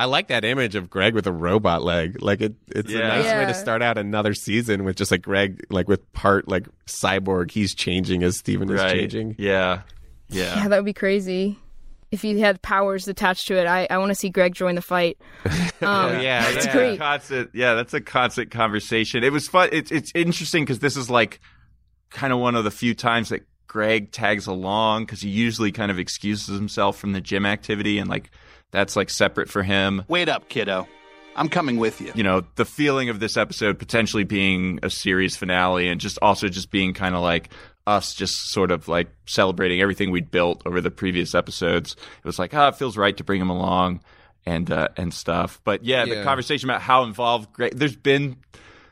I 0.00 0.06
like 0.06 0.28
that 0.28 0.44
image 0.44 0.74
of 0.74 0.88
Greg 0.88 1.14
with 1.14 1.26
a 1.26 1.32
robot 1.32 1.82
leg. 1.82 2.22
Like, 2.22 2.40
it 2.40 2.54
it's 2.68 2.90
a 2.90 2.98
Yeah. 2.98 3.08
nice 3.08 3.26
way 3.26 3.44
to 3.46 3.54
start 3.54 3.82
out 3.82 3.98
another 3.98 4.32
season 4.34 4.84
with 4.84 4.96
just 4.96 5.10
like 5.10 5.22
Greg, 5.22 5.64
like 5.70 5.88
with 5.88 6.10
part 6.12 6.48
like 6.48 6.66
cyborg. 6.86 7.50
He's 7.50 7.74
changing 7.74 8.22
as 8.22 8.38
Steven 8.38 8.70
is 8.70 8.80
changing. 8.80 9.36
Yeah, 9.38 9.82
yeah. 10.28 10.56
Yeah, 10.56 10.68
that 10.68 10.76
would 10.76 10.84
be 10.86 10.92
crazy. 10.94 11.58
If 12.10 12.22
he 12.22 12.40
had 12.40 12.60
powers 12.62 13.06
attached 13.06 13.46
to 13.48 13.56
it, 13.56 13.66
I, 13.66 13.86
I 13.88 13.98
want 13.98 14.08
to 14.10 14.14
see 14.16 14.30
Greg 14.30 14.54
join 14.54 14.74
the 14.74 14.82
fight. 14.82 15.18
Um, 15.82 16.20
yeah, 16.20 16.50
that's 16.52 16.66
yeah. 16.66 16.72
great. 16.72 16.98
Constant, 16.98 17.50
yeah, 17.54 17.72
that's 17.72 17.94
a 17.94 18.02
constant 18.02 18.50
conversation. 18.50 19.24
It 19.24 19.32
was 19.32 19.48
fun. 19.48 19.70
It's 19.72 19.90
it's 19.90 20.12
interesting 20.14 20.62
because 20.62 20.80
this 20.80 20.94
is 20.94 21.08
like 21.08 21.40
kind 22.10 22.34
of 22.34 22.38
one 22.38 22.54
of 22.54 22.64
the 22.64 22.70
few 22.70 22.94
times 22.94 23.30
that 23.30 23.46
Greg 23.70 24.10
tags 24.10 24.48
along 24.48 25.04
because 25.04 25.20
he 25.20 25.28
usually 25.28 25.70
kind 25.70 25.92
of 25.92 25.98
excuses 26.00 26.56
himself 26.56 26.98
from 26.98 27.12
the 27.12 27.20
gem 27.20 27.46
activity 27.46 27.98
and 27.98 28.10
like 28.10 28.32
that's 28.72 28.96
like 28.96 29.08
separate 29.08 29.48
for 29.48 29.62
him. 29.62 30.02
Wait 30.08 30.28
up, 30.28 30.48
kiddo. 30.48 30.88
I'm 31.36 31.48
coming 31.48 31.76
with 31.76 32.00
you. 32.00 32.10
You 32.16 32.24
know, 32.24 32.42
the 32.56 32.64
feeling 32.64 33.10
of 33.10 33.20
this 33.20 33.36
episode 33.36 33.78
potentially 33.78 34.24
being 34.24 34.80
a 34.82 34.90
series 34.90 35.36
finale 35.36 35.86
and 35.86 36.00
just 36.00 36.18
also 36.20 36.48
just 36.48 36.72
being 36.72 36.94
kind 36.94 37.14
of 37.14 37.22
like 37.22 37.50
us 37.86 38.12
just 38.12 38.50
sort 38.50 38.72
of 38.72 38.88
like 38.88 39.06
celebrating 39.26 39.80
everything 39.80 40.10
we'd 40.10 40.32
built 40.32 40.62
over 40.66 40.80
the 40.80 40.90
previous 40.90 41.36
episodes. 41.36 41.92
It 41.92 42.24
was 42.24 42.40
like, 42.40 42.52
ah, 42.52 42.70
it 42.70 42.74
feels 42.74 42.96
right 42.96 43.16
to 43.18 43.22
bring 43.22 43.40
him 43.40 43.50
along 43.50 44.00
and 44.44 44.68
uh, 44.68 44.88
and 44.96 45.14
stuff. 45.14 45.60
But 45.62 45.84
yeah, 45.84 46.06
the 46.06 46.24
conversation 46.24 46.68
about 46.68 46.82
how 46.82 47.04
involved 47.04 47.52
Greg. 47.52 47.76
There's 47.76 47.94
been 47.94 48.38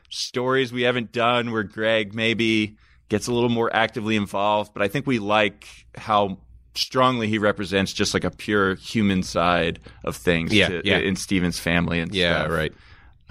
stories 0.09 0.71
we 0.71 0.83
haven't 0.83 1.11
done 1.11 1.51
where 1.51 1.63
Greg 1.63 2.15
maybe 2.15 2.77
gets 3.09 3.27
a 3.27 3.33
little 3.33 3.49
more 3.49 3.75
actively 3.75 4.15
involved, 4.15 4.73
but 4.73 4.81
I 4.83 4.87
think 4.87 5.05
we 5.07 5.19
like 5.19 5.67
how 5.95 6.37
strongly 6.75 7.27
he 7.27 7.37
represents 7.39 7.91
just 7.91 8.13
like 8.13 8.23
a 8.23 8.29
pure 8.31 8.75
human 8.75 9.23
side 9.23 9.79
of 10.03 10.15
things 10.15 10.53
Yeah, 10.53 10.69
to- 10.69 10.81
yeah. 10.85 10.97
in 10.99 11.15
Steven's 11.15 11.59
family 11.59 11.99
and 11.99 12.13
Yeah, 12.13 12.41
stuff. 12.43 12.51
right. 12.51 12.73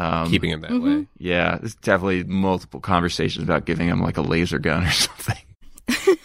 Um, 0.01 0.31
Keeping 0.31 0.51
him 0.51 0.61
that 0.61 0.71
Mm-hmm. 0.71 0.99
way. 1.01 1.07
yeah, 1.19 1.57
there's 1.59 1.75
definitely 1.77 2.23
multiple 2.25 2.81
conversations 2.81 3.43
about 3.45 3.65
giving 3.65 3.89
him 3.89 4.01
like 4.01 4.17
a 4.17 4.23
laser 4.23 4.59
gun 4.59 4.85
or 4.85 4.91
something. 4.93 5.37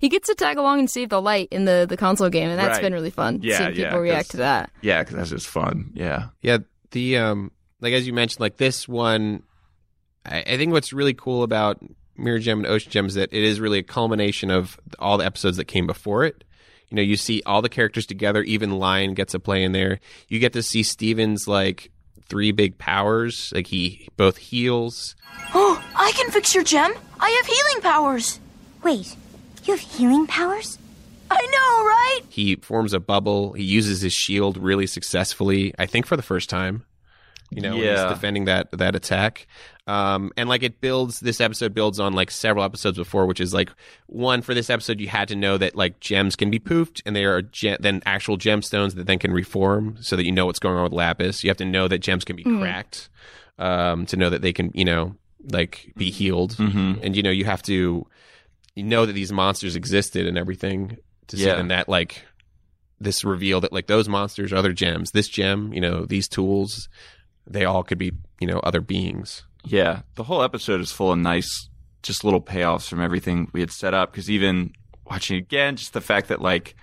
He 0.00 0.08
gets 0.08 0.28
to 0.28 0.34
tag 0.34 0.56
along 0.58 0.80
and 0.80 0.90
save 0.90 1.08
the 1.10 1.20
light 1.20 1.48
in 1.50 1.64
the, 1.64 1.86
the 1.88 1.96
console 1.96 2.28
game, 2.28 2.50
and 2.50 2.58
that's 2.58 2.72
Right. 2.76 2.82
been 2.82 2.92
really 2.92 3.10
fun. 3.10 3.40
Yeah, 3.42 3.58
seeing 3.58 3.74
yeah, 3.76 3.84
people 3.88 4.00
react 4.00 4.28
'cause- 4.28 4.30
to 4.32 4.36
that. 4.38 4.70
Yeah, 4.82 5.00
because 5.02 5.16
that's 5.16 5.30
just 5.30 5.46
fun. 5.46 5.92
Yeah. 5.94 6.26
Yeah, 6.42 6.58
the 6.90 7.18
um, 7.18 7.50
like 7.80 7.92
as 7.94 8.06
you 8.06 8.12
mentioned, 8.12 8.40
like 8.40 8.56
this 8.58 8.86
one, 8.88 9.42
I, 10.26 10.40
I 10.40 10.56
think 10.58 10.72
what's 10.72 10.92
really 10.92 11.14
cool 11.14 11.42
about 11.42 11.78
Mirror 12.16 12.38
Gem 12.40 12.58
and 12.58 12.66
Ocean 12.66 12.90
Gem 12.90 13.06
is 13.06 13.14
that 13.14 13.32
it 13.32 13.42
is 13.42 13.60
really 13.60 13.78
a 13.78 13.82
culmination 13.82 14.50
of 14.50 14.78
all 14.98 15.18
the 15.18 15.26
episodes 15.26 15.56
that 15.56 15.66
came 15.66 15.86
before 15.86 16.24
it. 16.24 16.44
You 16.88 16.96
know, 16.96 17.02
you 17.02 17.16
see 17.16 17.42
all 17.44 17.62
the 17.62 17.68
characters 17.68 18.06
together. 18.06 18.42
Even 18.42 18.78
Lion 18.78 19.14
gets 19.14 19.34
a 19.34 19.40
play 19.40 19.64
in 19.64 19.72
there. 19.72 20.00
You 20.28 20.38
get 20.38 20.52
to 20.52 20.62
see 20.62 20.82
Steven's 20.82 21.48
like 21.48 21.90
three 22.28 22.52
big 22.52 22.78
powers. 22.78 23.52
Like 23.54 23.66
he 23.66 24.08
both 24.16 24.36
heals. 24.36 25.14
Oh, 25.56 25.82
I 25.94 26.12
can 26.12 26.30
fix 26.30 26.54
your 26.54 26.64
gem. 26.64 26.92
I 27.20 27.30
have 27.30 27.46
healing 27.46 27.82
powers. 27.82 28.40
Wait, 28.82 29.16
you 29.64 29.74
have 29.74 29.80
healing 29.80 30.26
powers? 30.26 30.78
I 31.30 31.40
know, 31.46 31.84
right? 31.86 32.20
He 32.28 32.56
forms 32.56 32.92
a 32.92 33.00
bubble. 33.00 33.52
He 33.52 33.64
uses 33.64 34.00
his 34.00 34.12
shield 34.12 34.56
really 34.56 34.86
successfully. 34.86 35.74
I 35.78 35.86
think 35.86 36.06
for 36.06 36.16
the 36.16 36.22
first 36.22 36.48
time. 36.50 36.84
You 37.54 37.60
know, 37.62 37.76
when 37.76 37.84
he's 38.04 38.14
defending 38.14 38.44
that 38.46 38.70
that 38.72 38.94
attack. 38.96 39.46
Um, 39.86 40.32
and 40.38 40.48
like 40.48 40.62
it 40.62 40.80
builds 40.80 41.20
this 41.20 41.40
episode 41.42 41.74
builds 41.74 42.00
on 42.00 42.14
like 42.14 42.30
several 42.30 42.64
episodes 42.64 42.96
before, 42.96 43.26
which 43.26 43.38
is 43.40 43.52
like 43.52 43.70
one 44.06 44.40
for 44.40 44.54
this 44.54 44.70
episode 44.70 44.98
you 44.98 45.08
had 45.08 45.28
to 45.28 45.36
know 45.36 45.58
that 45.58 45.76
like 45.76 46.00
gems 46.00 46.36
can 46.36 46.50
be 46.50 46.58
poofed 46.58 47.02
and 47.04 47.14
they 47.14 47.24
are 47.26 47.42
ge- 47.42 47.76
then 47.80 48.02
actual 48.06 48.38
gemstones 48.38 48.94
that 48.94 49.06
then 49.06 49.18
can 49.18 49.30
reform, 49.32 49.96
so 50.00 50.16
that 50.16 50.24
you 50.24 50.32
know 50.32 50.46
what's 50.46 50.58
going 50.58 50.76
on 50.76 50.84
with 50.84 50.92
Lapis. 50.94 51.44
You 51.44 51.50
have 51.50 51.58
to 51.58 51.66
know 51.66 51.86
that 51.88 51.98
gems 51.98 52.24
can 52.24 52.34
be 52.34 52.44
cracked 52.44 53.10
um, 53.58 54.06
to 54.06 54.16
know 54.16 54.30
that 54.30 54.40
they 54.42 54.52
can 54.54 54.70
you 54.74 54.84
know 54.86 55.16
like 55.52 55.92
be 55.96 56.10
healed, 56.10 56.56
and 56.58 57.14
you 57.14 57.22
know 57.22 57.30
you 57.30 57.44
have 57.44 57.62
to 57.64 58.06
you 58.74 58.82
know 58.82 59.04
that 59.04 59.12
these 59.12 59.32
monsters 59.32 59.76
existed 59.76 60.26
and 60.26 60.38
everything 60.38 60.96
to 61.28 61.36
see 61.36 61.44
Yeah. 61.44 61.56
then 61.56 61.68
that 61.68 61.88
like 61.90 62.24
this 63.00 63.22
reveal 63.22 63.60
that 63.60 63.72
like 63.72 63.86
those 63.86 64.08
monsters 64.08 64.52
are 64.52 64.56
other 64.56 64.72
gems 64.72 65.10
this 65.10 65.28
gem 65.28 65.72
you 65.74 65.80
know 65.80 66.06
these 66.06 66.26
tools 66.28 66.88
they 67.46 67.64
all 67.64 67.82
could 67.82 67.98
be 67.98 68.12
you 68.40 68.46
know 68.46 68.58
other 68.60 68.80
beings 68.80 69.44
Yeah, 69.64 70.02
the 70.16 70.24
whole 70.24 70.42
episode 70.42 70.80
is 70.80 70.92
full 70.92 71.12
of 71.12 71.18
nice, 71.18 71.68
just 72.02 72.24
little 72.24 72.40
payoffs 72.42 72.88
from 72.88 73.00
everything 73.00 73.48
we 73.52 73.60
had 73.60 73.70
set 73.70 73.94
up. 73.94 74.12
Because 74.12 74.30
even 74.30 74.72
watching 75.06 75.36
it 75.36 75.40
again, 75.40 75.76
just 75.76 75.92
the 75.92 76.00
fact 76.00 76.28
that 76.28 76.40
like 76.40 76.74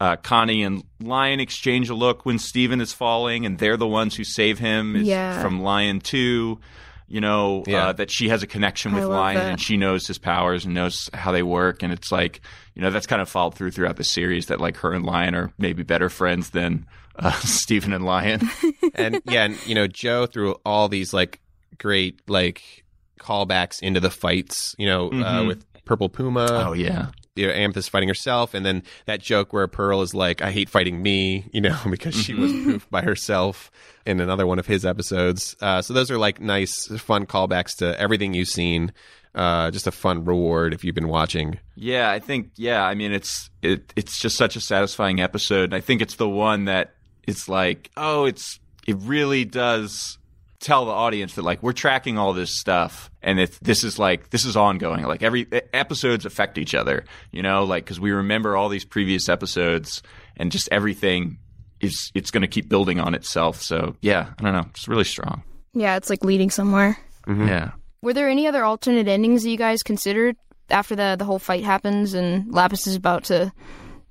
uh, 0.00 0.16
Connie 0.16 0.64
and 0.64 0.82
Lion 1.00 1.38
exchange 1.38 1.88
a 1.88 1.94
look 1.94 2.26
when 2.26 2.38
Steven 2.40 2.80
is 2.80 2.92
falling, 2.92 3.46
and 3.46 3.58
they're 3.58 3.76
the 3.76 3.86
ones 3.86 4.16
who 4.16 4.24
save 4.24 4.58
him 4.58 4.96
is 4.96 5.06
Yeah. 5.06 5.40
from 5.40 5.62
Lion 5.62 6.00
Two. 6.00 6.58
You 7.06 7.20
know 7.20 7.62
Yeah. 7.66 7.88
uh, 7.88 7.92
that 7.92 8.10
she 8.10 8.30
has 8.30 8.42
a 8.42 8.46
connection 8.46 8.92
with 8.94 9.04
Lion, 9.04 9.36
that. 9.38 9.50
and 9.50 9.60
she 9.60 9.76
knows 9.76 10.06
his 10.06 10.18
powers 10.18 10.64
and 10.64 10.74
knows 10.74 11.10
how 11.12 11.30
they 11.32 11.42
work. 11.44 11.82
And 11.82 11.92
it's 11.92 12.10
like 12.10 12.40
you 12.74 12.82
know 12.82 12.90
that's 12.90 13.06
kind 13.06 13.20
of 13.22 13.28
followed 13.28 13.54
through 13.54 13.70
throughout 13.72 13.96
the 13.96 14.04
series 14.04 14.46
that 14.46 14.60
like 14.60 14.78
her 14.78 14.92
and 14.92 15.04
Lion 15.04 15.34
are 15.36 15.52
maybe 15.58 15.82
better 15.84 16.08
friends 16.08 16.50
than 16.50 16.86
uh, 17.18 17.30
Steven 17.40 17.92
and 17.92 18.04
Lion. 18.04 18.48
and 18.94 19.20
yeah 19.26 19.44
and 19.44 19.66
you 19.66 19.74
know 19.74 19.86
joe 19.86 20.26
threw 20.26 20.52
all 20.64 20.88
these 20.88 21.12
like 21.12 21.40
great 21.78 22.20
like 22.28 22.84
callbacks 23.18 23.80
into 23.82 24.00
the 24.00 24.10
fights 24.10 24.74
you 24.78 24.86
know 24.86 25.08
uh, 25.08 25.40
Mhm. 25.42 25.46
with 25.48 25.64
purple 25.84 26.08
puma 26.08 26.46
oh 26.68 26.72
yeah, 26.72 27.08
you 27.36 27.46
know, 27.46 27.52
Amethyst 27.52 27.90
fighting 27.90 28.08
herself, 28.08 28.54
and 28.54 28.64
then 28.64 28.84
that 29.06 29.20
joke 29.20 29.52
where 29.52 29.66
Pearl 29.66 30.02
is 30.02 30.14
like, 30.14 30.40
"I 30.40 30.52
hate 30.52 30.68
fighting 30.68 31.02
me," 31.02 31.46
you 31.52 31.60
know, 31.60 31.76
because 31.90 32.14
she 32.14 32.32
was 32.32 32.52
poofed 32.52 32.88
by 32.90 33.02
herself 33.02 33.72
in 34.06 34.20
another 34.20 34.46
one 34.46 34.60
of 34.60 34.66
his 34.68 34.86
episodes. 34.86 35.56
Uh, 35.60 35.82
so 35.82 35.92
those 35.94 36.12
are 36.12 36.16
like 36.18 36.40
nice, 36.40 36.86
fun 37.00 37.26
callbacks 37.26 37.74
to 37.78 37.98
everything 38.00 38.34
you've 38.34 38.46
seen. 38.48 38.92
Uh, 39.34 39.72
just 39.72 39.88
a 39.88 39.90
fun 39.90 40.24
reward 40.24 40.72
if 40.74 40.84
you've 40.84 40.94
been 40.94 41.08
watching. 41.08 41.58
Yeah, 41.74 42.08
I 42.08 42.20
think 42.20 42.50
yeah, 42.54 42.84
I 42.84 42.94
mean 42.94 43.10
it's 43.12 43.50
it 43.62 43.92
it's 43.96 44.20
just 44.20 44.36
such 44.36 44.54
a 44.54 44.60
satisfying 44.60 45.20
episode. 45.20 45.74
I 45.74 45.80
think 45.80 46.02
it's 46.02 46.14
the 46.14 46.28
one 46.28 46.66
that 46.66 46.94
it's 47.26 47.48
like, 47.48 47.90
oh, 47.96 48.24
it's 48.24 48.60
it 48.86 48.96
really 49.00 49.44
does 49.44 50.18
tell 50.60 50.86
the 50.86 50.92
audience 50.92 51.34
that 51.34 51.42
like 51.42 51.62
we're 51.62 51.72
tracking 51.72 52.16
all 52.16 52.32
this 52.32 52.58
stuff 52.58 53.10
and 53.22 53.38
it's 53.38 53.58
this 53.58 53.84
is 53.84 53.98
like 53.98 54.30
this 54.30 54.46
is 54.46 54.56
ongoing. 54.56 55.04
Like 55.04 55.22
every 55.22 55.46
episodes 55.74 56.24
affect 56.24 56.56
each 56.56 56.74
other, 56.74 57.04
you 57.30 57.42
know, 57.42 57.64
like 57.64 57.86
cuz 57.86 58.00
we 58.00 58.12
remember 58.12 58.56
all 58.56 58.68
these 58.68 58.84
previous 58.84 59.28
episodes 59.28 60.02
and 60.36 60.50
just 60.50 60.68
everything 60.72 61.38
is 61.80 62.10
it's 62.14 62.30
going 62.30 62.42
to 62.42 62.48
keep 62.48 62.68
building 62.68 62.98
on 62.98 63.14
itself. 63.14 63.60
So, 63.60 63.94
yeah, 64.00 64.30
I 64.38 64.42
don't 64.42 64.54
know, 64.54 64.66
it's 64.70 64.88
really 64.88 65.04
strong. 65.04 65.42
Yeah, 65.74 65.96
it's 65.96 66.08
like 66.08 66.24
leading 66.24 66.50
somewhere. 66.50 66.96
Mm-hmm. 67.26 67.48
Yeah. 67.48 67.72
Were 68.00 68.14
there 68.14 68.28
any 68.28 68.46
other 68.46 68.64
alternate 68.64 69.08
endings 69.08 69.42
that 69.42 69.50
you 69.50 69.58
guys 69.58 69.82
considered 69.82 70.36
after 70.70 70.96
the 70.96 71.16
the 71.18 71.26
whole 71.26 71.38
fight 71.38 71.64
happens 71.64 72.14
and 72.14 72.50
Lapis 72.50 72.86
is 72.86 72.96
about 72.96 73.24
to 73.24 73.52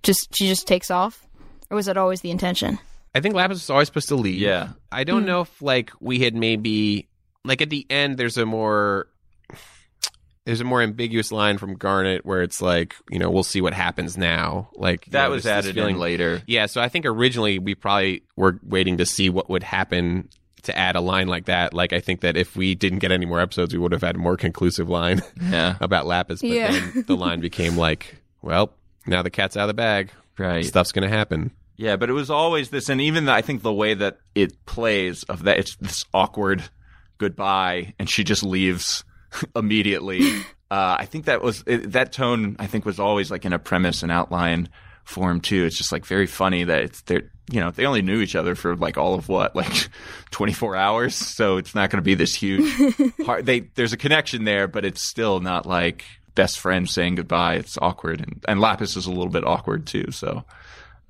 just 0.03 0.35
she 0.35 0.47
just 0.47 0.67
takes 0.67 0.91
off, 0.91 1.25
or 1.71 1.75
was 1.75 1.87
that 1.87 1.97
always 1.97 2.21
the 2.21 2.31
intention? 2.31 2.77
I 3.15 3.19
think 3.19 3.35
Lapis 3.35 3.55
was 3.57 3.69
always 3.69 3.87
supposed 3.87 4.07
to 4.09 4.15
leave. 4.15 4.39
Yeah. 4.39 4.69
I 4.91 5.03
don't 5.03 5.21
hmm. 5.21 5.27
know 5.27 5.41
if 5.41 5.61
like 5.61 5.91
we 5.99 6.19
had 6.19 6.35
maybe 6.35 7.07
like 7.45 7.61
at 7.61 7.69
the 7.69 7.85
end 7.89 8.17
there's 8.17 8.37
a 8.37 8.45
more 8.45 9.07
there's 10.45 10.59
a 10.59 10.65
more 10.65 10.81
ambiguous 10.81 11.31
line 11.31 11.57
from 11.57 11.75
Garnet 11.75 12.25
where 12.25 12.41
it's 12.41 12.61
like, 12.61 12.95
you 13.09 13.17
know, 13.17 13.29
we'll 13.29 13.43
see 13.43 13.61
what 13.61 13.73
happens 13.73 14.17
now. 14.17 14.69
Like 14.75 15.07
you 15.07 15.11
That 15.11 15.25
know, 15.25 15.31
was 15.31 15.43
this 15.43 15.51
added 15.51 15.75
feeling- 15.75 15.95
in 15.95 16.01
later. 16.01 16.41
Yeah, 16.47 16.65
so 16.65 16.81
I 16.81 16.89
think 16.89 17.05
originally 17.05 17.59
we 17.59 17.75
probably 17.75 18.23
were 18.35 18.59
waiting 18.63 18.97
to 18.97 19.05
see 19.05 19.29
what 19.29 19.49
would 19.49 19.63
happen 19.63 20.27
to 20.63 20.77
add 20.77 20.95
a 20.95 21.01
line 21.01 21.27
like 21.27 21.45
that. 21.45 21.73
Like 21.73 21.93
I 21.93 21.99
think 22.01 22.21
that 22.21 22.35
if 22.35 22.55
we 22.57 22.75
didn't 22.75 22.99
get 22.99 23.11
any 23.11 23.25
more 23.25 23.39
episodes, 23.39 23.73
we 23.73 23.79
would 23.79 23.91
have 23.93 24.01
had 24.01 24.15
a 24.15 24.19
more 24.19 24.35
conclusive 24.37 24.89
line 24.89 25.21
Yeah. 25.41 25.75
about 25.79 26.07
Lapis. 26.07 26.41
But 26.41 26.49
Yeah. 26.49 26.71
then 26.71 27.03
the 27.07 27.15
line 27.15 27.39
became 27.39 27.77
like, 27.77 28.17
well, 28.41 28.73
now 29.05 29.21
the 29.21 29.29
cat's 29.29 29.55
out 29.55 29.63
of 29.63 29.67
the 29.67 29.73
bag. 29.73 30.11
Right. 30.37 30.65
Stuff's 30.65 30.91
gonna 30.91 31.09
happen. 31.09 31.51
Yeah, 31.83 31.97
but 31.97 32.09
it 32.09 32.13
was 32.13 32.29
always 32.29 32.69
this, 32.69 32.87
and 32.87 33.01
even 33.01 33.25
the, 33.25 33.33
I 33.33 33.41
think 33.41 33.61
the 33.61 33.73
way 33.73 33.93
that 33.93 34.19
it 34.35 34.65
plays 34.65 35.23
of 35.23 35.43
that, 35.43 35.59
it's 35.59 35.75
this 35.75 36.05
awkward 36.13 36.63
goodbye, 37.17 37.93
and 37.99 38.09
she 38.09 38.23
just 38.23 38.41
leaves 38.41 39.03
immediately. 39.55 40.21
uh, 40.71 40.95
I 40.97 41.05
think 41.05 41.25
that 41.25 41.41
was 41.41 41.61
it, 41.67 41.91
that 41.91 42.13
tone. 42.13 42.55
I 42.57 42.67
think 42.67 42.85
was 42.85 43.01
always 43.01 43.29
like 43.29 43.43
in 43.43 43.51
a 43.51 43.59
premise 43.59 44.01
and 44.01 44.13
outline 44.13 44.69
form 45.03 45.41
too. 45.41 45.65
It's 45.65 45.77
just 45.77 45.91
like 45.91 46.05
very 46.05 46.25
funny 46.25 46.63
that 46.63 46.83
it's 46.83 47.01
they're 47.01 47.29
you 47.51 47.59
know 47.59 47.69
they 47.69 47.85
only 47.85 48.01
knew 48.01 48.21
each 48.21 48.37
other 48.37 48.55
for 48.55 48.77
like 48.77 48.97
all 48.97 49.13
of 49.13 49.27
what 49.27 49.53
like 49.53 49.89
twenty 50.31 50.53
four 50.53 50.77
hours, 50.77 51.15
so 51.15 51.57
it's 51.57 51.75
not 51.75 51.89
going 51.89 52.01
to 52.01 52.01
be 52.01 52.15
this 52.15 52.33
huge. 52.33 52.73
hard, 53.25 53.45
they 53.45 53.59
there's 53.75 53.91
a 53.91 53.97
connection 53.97 54.45
there, 54.45 54.69
but 54.69 54.85
it's 54.85 55.05
still 55.05 55.41
not 55.41 55.65
like 55.65 56.05
best 56.33 56.61
friends 56.61 56.93
saying 56.93 57.15
goodbye. 57.15 57.55
It's 57.55 57.77
awkward, 57.81 58.21
and 58.21 58.41
and 58.47 58.61
Lapis 58.61 58.95
is 58.95 59.05
a 59.05 59.11
little 59.11 59.27
bit 59.27 59.45
awkward 59.45 59.85
too. 59.85 60.11
So 60.11 60.45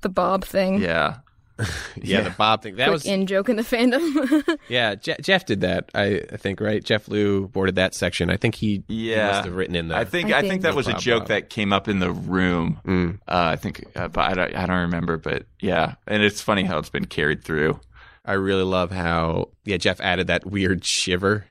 The 0.04 0.08
Bob 0.10 0.44
thing. 0.44 0.80
yeah. 0.80 1.16
Yeah, 1.96 2.20
the 2.22 2.30
Bob 2.30 2.62
thing. 2.62 2.74
That 2.76 2.86
Quick 2.88 2.92
was 2.94 3.06
in 3.06 3.26
joke 3.26 3.48
in 3.48 3.56
the 3.56 3.62
fandom. 3.62 4.58
yeah. 4.68 4.96
Je- 4.96 5.16
Jeff 5.22 5.46
did 5.46 5.60
that. 5.62 5.88
I, 5.94 6.20
I 6.32 6.36
think 6.36 6.60
right. 6.60 6.82
Jeff 6.84 7.08
Liu 7.08 7.48
boarded 7.48 7.76
that 7.76 7.94
section. 7.94 8.28
I 8.28 8.36
think 8.36 8.54
he, 8.56 8.82
he 8.88 9.12
Yeah. 9.12 9.28
must 9.28 9.44
have 9.46 9.54
written 9.54 9.76
in 9.76 9.88
that. 9.88 9.98
I 9.98 10.04
think 10.04 10.30
I 10.32 10.38
I 10.38 10.40
think, 10.40 10.50
think- 10.50 10.62
that 10.64 10.74
was 10.74 10.88
a 10.88 10.92
Bob, 10.92 11.00
joke 11.00 11.20
Bob. 11.20 11.28
that 11.28 11.48
came 11.50 11.72
up 11.72 11.88
in 11.88 12.00
the 12.00 12.10
room. 12.12 12.80
Mm. 12.84 13.14
Uh, 13.28 13.52
I 13.52 13.56
think, 13.56 13.84
uh, 13.96 14.08
but 14.08 14.20
I 14.30 14.34
don't, 14.34 14.54
I 14.56 14.66
don't 14.66 14.80
remember. 14.82 15.16
But 15.16 15.46
yeah, 15.60 15.94
and 16.08 16.22
it's 16.22 16.40
funny 16.42 16.64
how 16.64 16.78
it's 16.78 16.90
been 16.90 17.06
carried 17.06 17.44
through. 17.44 17.78
I 18.26 18.32
really 18.34 18.64
love 18.64 18.90
how 18.90 19.50
yeah 19.64 19.76
Jeff 19.78 20.00
added 20.00 20.26
that 20.26 20.44
weird 20.44 20.84
shiver 20.84 21.46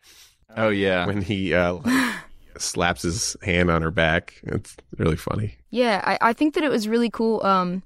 Oh 0.55 0.69
yeah, 0.69 1.05
when 1.07 1.21
he 1.21 1.53
uh, 1.55 1.73
like, 1.75 2.15
slaps 2.57 3.01
his 3.03 3.35
hand 3.41 3.71
on 3.71 3.81
her 3.81 3.89
back. 3.91 4.33
It's 4.43 4.75
really 4.97 5.15
funny. 5.17 5.55
yeah, 5.71 6.01
I, 6.03 6.29
I 6.29 6.33
think 6.33 6.53
that 6.55 6.63
it 6.63 6.69
was 6.69 6.87
really 6.87 7.09
cool 7.09 7.43
um, 7.45 7.83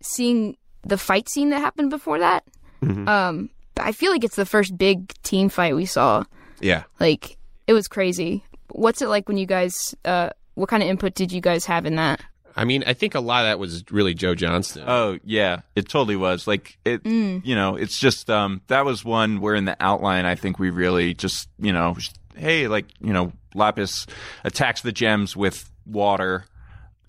seeing 0.00 0.56
the 0.82 0.98
fight 0.98 1.28
scene 1.28 1.50
that 1.50 1.60
happened 1.60 1.90
before 1.90 2.18
that. 2.18 2.44
Mm-hmm. 2.82 3.08
Um, 3.08 3.50
I 3.76 3.92
feel 3.92 4.12
like 4.12 4.24
it's 4.24 4.36
the 4.36 4.46
first 4.46 4.76
big 4.76 5.12
team 5.22 5.48
fight 5.48 5.74
we 5.74 5.86
saw. 5.86 6.24
Yeah. 6.60 6.84
Like 6.98 7.36
it 7.66 7.72
was 7.72 7.88
crazy. 7.88 8.44
What's 8.70 9.02
it 9.02 9.08
like 9.08 9.28
when 9.28 9.38
you 9.38 9.46
guys? 9.46 9.94
Uh, 10.04 10.30
what 10.54 10.68
kind 10.68 10.82
of 10.82 10.88
input 10.88 11.14
did 11.14 11.30
you 11.30 11.40
guys 11.40 11.64
have 11.66 11.86
in 11.86 11.96
that? 11.96 12.20
I 12.56 12.64
mean, 12.64 12.82
I 12.86 12.92
think 12.92 13.14
a 13.14 13.20
lot 13.20 13.44
of 13.44 13.50
that 13.50 13.60
was 13.60 13.84
really 13.92 14.14
Joe 14.14 14.34
Johnston. 14.34 14.82
Oh 14.86 15.18
yeah, 15.24 15.60
it 15.76 15.88
totally 15.88 16.16
was. 16.16 16.48
Like 16.48 16.76
it, 16.84 17.06
you 17.06 17.54
know, 17.54 17.76
it's 17.76 17.98
just 17.98 18.28
um, 18.28 18.62
that 18.66 18.84
was 18.84 19.04
one 19.04 19.40
where 19.40 19.54
in 19.54 19.64
the 19.64 19.76
outline, 19.78 20.26
I 20.26 20.34
think 20.34 20.58
we 20.58 20.70
really 20.70 21.14
just 21.14 21.48
you 21.60 21.72
know, 21.72 21.96
hey, 22.34 22.66
like 22.66 22.86
you 23.00 23.12
know, 23.12 23.32
Lapis 23.54 24.06
attacks 24.42 24.80
the 24.80 24.90
gems 24.90 25.36
with 25.36 25.70
water. 25.86 26.46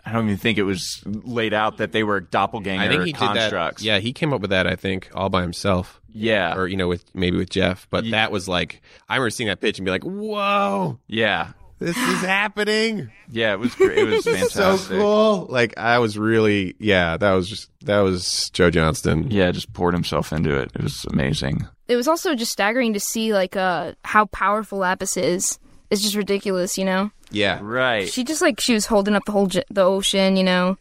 I 0.09 0.13
don't 0.13 0.25
even 0.25 0.37
think 0.37 0.57
it 0.57 0.63
was 0.63 1.01
laid 1.05 1.53
out 1.53 1.77
that 1.77 1.91
they 1.91 2.03
were 2.03 2.19
doppelganger 2.19 2.83
I 2.83 2.87
think 2.87 3.05
he 3.05 3.11
did 3.11 3.19
constructs. 3.19 3.81
that. 3.81 3.85
Yeah, 3.87 3.99
he 3.99 4.11
came 4.13 4.33
up 4.33 4.41
with 4.41 4.49
that. 4.49 4.65
I 4.67 4.75
think 4.75 5.09
all 5.13 5.29
by 5.29 5.41
himself, 5.41 6.01
yeah, 6.11 6.55
or 6.55 6.67
you 6.67 6.77
know, 6.77 6.87
with 6.87 7.05
maybe 7.13 7.37
with 7.37 7.49
Jeff. 7.49 7.87
But 7.89 8.05
Ye- 8.05 8.11
that 8.11 8.31
was 8.31 8.47
like 8.47 8.81
I 9.07 9.15
remember 9.15 9.29
seeing 9.29 9.47
that 9.47 9.61
pitch 9.61 9.77
and 9.77 9.85
be 9.85 9.91
like, 9.91 10.03
"Whoa, 10.03 10.99
yeah, 11.07 11.51
this 11.77 11.95
is 11.95 12.21
happening! 12.21 13.11
yeah. 13.29 13.53
It 13.53 13.59
was 13.59 13.75
great. 13.75 13.97
It 13.99 14.03
was 14.05 14.23
so 14.53 14.77
cool!" 14.77 15.45
Like 15.49 15.77
I 15.77 15.99
was 15.99 16.17
really, 16.17 16.75
yeah, 16.79 17.17
that 17.17 17.33
was 17.33 17.47
just 17.47 17.69
that 17.81 17.99
was 17.99 18.49
Joe 18.49 18.71
Johnston. 18.71 19.29
Yeah, 19.29 19.51
just 19.51 19.71
poured 19.73 19.93
himself 19.93 20.33
into 20.33 20.55
it. 20.59 20.71
It 20.75 20.81
was 20.81 21.05
amazing. 21.11 21.67
It 21.87 21.95
was 21.95 22.07
also 22.07 22.35
just 22.35 22.51
staggering 22.51 22.93
to 22.93 22.99
see 22.99 23.33
like 23.33 23.55
uh 23.55 23.93
how 24.03 24.25
powerful 24.25 24.79
Lapis 24.79 25.17
is. 25.17 25.59
It's 25.91 26.01
just 26.01 26.15
ridiculous, 26.15 26.77
you 26.77 26.85
know. 26.85 27.11
Yeah, 27.31 27.59
Right. 27.61 28.07
She 28.07 28.23
just 28.23 28.41
like 28.41 28.59
she 28.59 28.73
was 28.73 28.85
holding 28.87 29.15
up 29.15 29.23
the 29.25 29.31
whole 29.31 29.47
ge- 29.47 29.63
the 29.69 29.83
ocean, 29.83 30.35
you 30.35 30.43
know, 30.43 30.77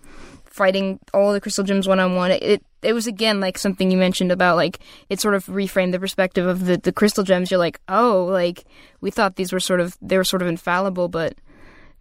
fighting 0.46 0.98
all 1.12 1.32
the 1.32 1.40
crystal 1.40 1.64
gems 1.64 1.86
one 1.86 2.00
on 2.00 2.16
one. 2.16 2.30
It 2.30 2.62
it 2.82 2.92
was 2.92 3.06
again 3.06 3.40
like 3.40 3.58
something 3.58 3.90
you 3.90 3.98
mentioned 3.98 4.32
about 4.32 4.56
like 4.56 4.78
it 5.08 5.20
sort 5.20 5.34
of 5.34 5.44
reframed 5.46 5.92
the 5.92 5.98
perspective 6.00 6.46
of 6.46 6.64
the 6.66 6.76
the 6.78 6.92
crystal 6.92 7.24
gems. 7.24 7.50
You're 7.50 7.58
like, 7.58 7.80
oh, 7.88 8.24
like 8.30 8.64
we 9.00 9.10
thought 9.10 9.36
these 9.36 9.52
were 9.52 9.60
sort 9.60 9.80
of 9.80 9.96
they 10.00 10.16
were 10.16 10.24
sort 10.24 10.42
of 10.42 10.48
infallible, 10.48 11.08
but 11.08 11.34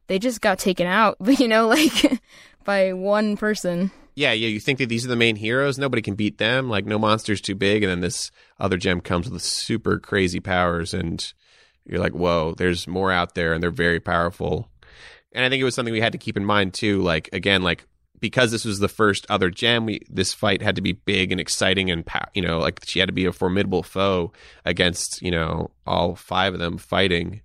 they 0.08 0.20
just 0.20 0.40
got 0.42 0.60
taken 0.60 0.88
out, 0.88 1.18
you 1.40 1.48
know, 1.48 1.68
like 1.68 2.20
by 2.64 2.94
one 2.94 3.36
person. 3.38 3.92
yeah, 4.16 4.32
yeah. 4.32 4.48
You 4.48 4.60
think 4.60 4.80
that 4.80 4.88
these 4.90 5.06
are 5.06 5.10
the 5.10 5.16
main 5.16 5.36
heroes? 5.36 5.78
Nobody 5.78 6.02
can 6.02 6.16
beat 6.16 6.38
them. 6.38 6.70
Like 6.70 6.86
no 6.86 6.98
monster's 6.98 7.42
too 7.42 7.56
big, 7.56 7.84
and 7.84 7.92
then 7.92 8.00
this 8.02 8.32
other 8.60 8.78
gem 8.78 9.02
comes 9.02 9.30
with 9.30 9.42
super 9.42 10.00
crazy 10.00 10.40
powers, 10.40 10.94
and 10.94 11.34
you're 11.88 12.00
like, 12.00 12.14
whoa, 12.14 12.54
there's 12.58 12.88
more 12.88 13.12
out 13.12 13.36
there, 13.36 13.54
and 13.54 13.62
they're 13.64 13.72
very 13.72 14.00
powerful. 14.00 14.70
And 15.34 15.44
I 15.46 15.50
think 15.50 15.62
it 15.62 15.66
was 15.66 15.76
something 15.76 15.94
we 15.94 16.02
had 16.02 16.14
to 16.14 16.18
keep 16.18 16.38
in 16.38 16.46
mind 16.46 16.74
too. 16.74 17.02
Like 17.02 17.30
again, 17.34 17.62
like 17.64 17.86
because 18.20 18.50
this 18.52 18.66
was 18.66 18.80
the 18.80 18.88
first 18.88 19.26
other 19.30 19.50
gem, 19.52 19.86
we 19.86 20.02
this 20.10 20.34
fight 20.34 20.62
had 20.62 20.76
to 20.78 20.82
be 20.82 20.94
big 20.94 21.32
and 21.32 21.40
exciting 21.40 21.92
and 21.92 22.04
you 22.34 22.42
know 22.42 22.60
like 22.60 22.80
she 22.86 23.00
had 23.00 23.08
to 23.10 23.14
be 23.14 23.26
a 23.26 23.32
formidable 23.32 23.84
foe 23.84 24.32
against 24.66 25.22
you 25.22 25.30
know 25.32 25.70
all 25.86 26.16
five 26.16 26.54
of 26.54 26.60
them 26.60 26.78
fighting. 26.78 27.42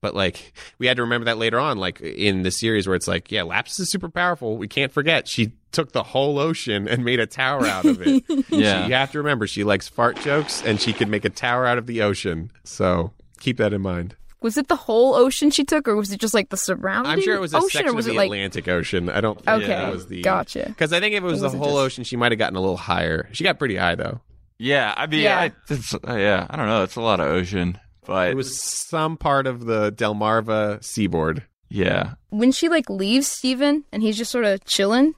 But 0.00 0.14
like 0.14 0.52
we 0.78 0.86
had 0.86 0.96
to 0.96 1.02
remember 1.02 1.26
that 1.26 1.38
later 1.38 1.58
on, 1.60 1.78
like 1.78 2.00
in 2.00 2.42
the 2.42 2.50
series 2.50 2.86
where 2.88 2.96
it's 2.96 3.06
like, 3.06 3.30
yeah, 3.30 3.42
Lapis 3.44 3.78
is 3.78 3.90
super 3.90 4.08
powerful. 4.08 4.56
We 4.56 4.66
can't 4.68 4.92
forget 4.92 5.28
she 5.28 5.52
took 5.70 5.92
the 5.92 6.02
whole 6.02 6.38
ocean 6.38 6.88
and 6.88 7.04
made 7.04 7.20
a 7.20 7.26
tower 7.26 7.66
out 7.66 7.84
of 7.84 8.00
it. 8.02 8.24
Yeah. 8.48 8.82
She- 8.84 8.88
you 8.88 8.94
have 8.94 9.12
to 9.12 9.18
remember 9.18 9.46
she 9.46 9.62
likes 9.64 9.86
fart 9.88 10.16
jokes 10.20 10.62
and 10.64 10.80
she 10.80 10.92
could 10.92 11.08
make 11.08 11.24
a 11.24 11.30
tower 11.30 11.66
out 11.66 11.78
of 11.78 11.86
the 11.86 12.02
ocean. 12.02 12.50
So 12.64 13.12
keep 13.40 13.56
that 13.58 13.72
in 13.72 13.80
mind. 13.82 14.16
Was 14.42 14.56
it 14.58 14.68
the 14.68 14.76
whole 14.76 15.14
ocean 15.14 15.50
she 15.50 15.64
took, 15.64 15.88
or 15.88 15.96
was 15.96 16.12
it 16.12 16.20
just 16.20 16.34
like 16.34 16.50
the 16.50 16.56
surrounding? 16.56 17.10
I'm 17.10 17.20
sure 17.22 17.34
it 17.34 17.40
was 17.40 17.54
a 17.54 17.56
ocean, 17.56 17.70
section 17.70 17.88
or 17.88 17.94
was 17.94 18.06
of 18.06 18.10
the 18.10 18.16
it 18.16 18.18
like 18.18 18.26
Atlantic 18.26 18.68
Ocean. 18.68 19.08
I 19.08 19.20
don't 19.20 19.36
think 19.38 19.48
Okay, 19.48 19.66
that 19.68 19.92
was 19.92 20.06
the 20.06 20.22
gotcha. 20.22 20.64
Because 20.68 20.92
I 20.92 21.00
think 21.00 21.14
if 21.14 21.22
it 21.24 21.26
was 21.26 21.38
It 21.38 21.40
the 21.40 21.44
wasn't 21.46 21.62
whole 21.62 21.72
just- 21.76 21.84
ocean, 21.94 22.04
she 22.04 22.16
might 22.16 22.32
have 22.32 22.38
gotten 22.38 22.56
a 22.56 22.60
little 22.60 22.76
higher. 22.76 23.28
She 23.32 23.44
got 23.44 23.58
pretty 23.58 23.76
high 23.76 23.94
though. 23.94 24.20
Yeah, 24.58 24.92
I 24.96 25.06
mean, 25.06 25.20
Yeah. 25.22 25.38
I, 25.40 25.52
it's, 25.68 25.94
uh, 25.94 25.98
yeah, 26.08 26.46
I 26.48 26.56
don't 26.56 26.66
know. 26.66 26.82
It's 26.82 26.96
a 26.96 27.00
lot 27.00 27.18
of 27.20 27.26
ocean, 27.26 27.78
but 28.06 28.28
It 28.30 28.36
was 28.36 28.60
some 28.60 29.16
part 29.16 29.46
of 29.46 29.64
the 29.64 29.90
Delmarva 29.92 30.82
seaboard. 30.84 31.42
yeah, 31.68 32.14
when 32.28 32.52
she 32.52 32.68
like 32.68 32.88
leaves 32.90 33.26
Steven 33.26 33.84
and 33.90 34.02
he's 34.02 34.16
just 34.18 34.30
sort 34.30 34.44
of 34.44 34.64
chilling 34.64 35.14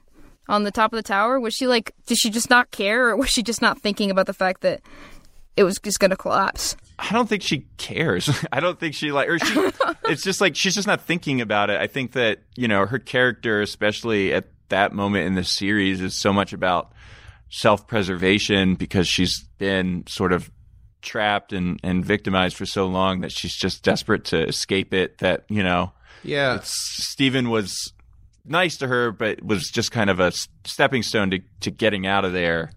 on 0.47 0.63
the 0.63 0.71
top 0.71 0.91
of 0.93 0.97
the 0.97 1.03
tower? 1.03 1.39
Was 1.39 1.53
she 1.53 1.67
like, 1.67 1.93
did 2.07 2.17
she 2.17 2.29
just 2.31 2.49
not 2.49 2.71
care, 2.71 3.09
or 3.09 3.15
was 3.17 3.29
she 3.29 3.43
just 3.43 3.61
not 3.61 3.79
thinking 3.79 4.09
about 4.09 4.25
the 4.25 4.33
fact 4.33 4.61
that 4.61 4.81
it 5.57 5.63
was 5.63 5.79
just 5.79 5.99
gonna 5.99 6.15
collapse? 6.15 6.75
I 6.97 7.11
don't 7.13 7.27
think 7.29 7.43
she 7.43 7.65
cares. 7.77 8.29
I 8.51 8.59
don't 8.59 8.79
think 8.79 8.93
she 8.95 9.11
like, 9.11 9.29
or 9.29 9.39
she. 9.39 9.69
it's 10.05 10.23
just 10.23 10.41
like 10.41 10.55
she's 10.55 10.75
just 10.75 10.87
not 10.87 11.01
thinking 11.01 11.41
about 11.41 11.69
it. 11.69 11.79
I 11.79 11.87
think 11.87 12.11
that 12.13 12.39
you 12.55 12.67
know 12.67 12.85
her 12.85 12.99
character, 12.99 13.61
especially 13.61 14.33
at 14.33 14.45
that 14.69 14.93
moment 14.93 15.25
in 15.27 15.35
the 15.35 15.43
series, 15.43 16.01
is 16.01 16.13
so 16.15 16.31
much 16.31 16.53
about 16.53 16.91
self-preservation 17.49 18.75
because 18.75 19.07
she's 19.07 19.43
been 19.57 20.05
sort 20.07 20.33
of 20.33 20.49
trapped 21.01 21.53
and 21.53 21.79
and 21.83 22.03
victimized 22.05 22.55
for 22.55 22.65
so 22.65 22.85
long 22.87 23.21
that 23.21 23.31
she's 23.31 23.55
just 23.55 23.83
desperate 23.83 24.25
to 24.25 24.47
escape 24.47 24.93
it. 24.93 25.17
That 25.19 25.45
you 25.49 25.63
know, 25.63 25.93
Yeah. 26.23 26.59
Steven 26.63 27.49
was 27.49 27.93
nice 28.45 28.77
to 28.77 28.87
her, 28.87 29.11
but 29.11 29.43
was 29.43 29.69
just 29.69 29.91
kind 29.91 30.09
of 30.09 30.19
a 30.19 30.31
stepping 30.65 31.03
stone 31.03 31.31
to, 31.31 31.39
to 31.61 31.71
getting 31.71 32.07
out 32.07 32.25
of 32.25 32.33
there. 32.33 32.71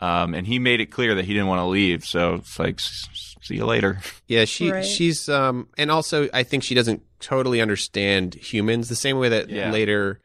Um, 0.00 0.34
and 0.34 0.46
he 0.46 0.58
made 0.58 0.80
it 0.80 0.86
clear 0.86 1.14
that 1.16 1.24
he 1.24 1.32
didn't 1.32 1.48
want 1.48 1.60
to 1.60 1.66
leave. 1.66 2.04
So 2.04 2.34
it's 2.36 2.58
like, 2.58 2.76
s- 2.80 3.08
s- 3.10 3.34
see 3.42 3.56
you 3.56 3.64
later. 3.66 3.98
Yeah, 4.28 4.44
she 4.44 4.70
Right. 4.70 4.84
she's 4.84 5.28
um 5.28 5.68
and 5.76 5.90
also 5.90 6.28
I 6.32 6.42
think 6.44 6.62
she 6.62 6.74
doesn't 6.76 7.02
totally 7.18 7.60
understand 7.60 8.34
humans 8.34 8.88
the 8.88 8.94
same 8.94 9.18
way 9.18 9.28
that 9.30 9.50
Yeah. 9.50 9.72
later 9.72 10.20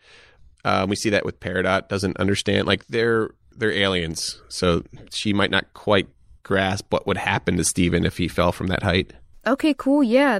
um, 0.66 0.90
we 0.90 0.96
see 0.96 1.10
that 1.10 1.26
with 1.26 1.40
Peridot 1.40 1.90
doesn't 1.90 2.18
understand 2.18 2.68
like 2.68 2.86
they're 2.88 3.32
they're 3.56 3.72
aliens. 3.72 4.40
So 4.50 4.84
she 5.12 5.34
might 5.34 5.50
not 5.52 5.74
quite 5.74 6.08
grasp 6.44 6.92
what 6.92 7.08
would 7.08 7.18
happen 7.18 7.58
to 7.58 7.64
Steven 7.64 8.06
if 8.06 8.18
he 8.18 8.28
fell 8.28 8.52
from 8.52 8.68
that 8.68 8.84
height. 8.84 9.14
Okay, 9.48 9.74
cool. 9.78 10.04
Yeah. 10.04 10.40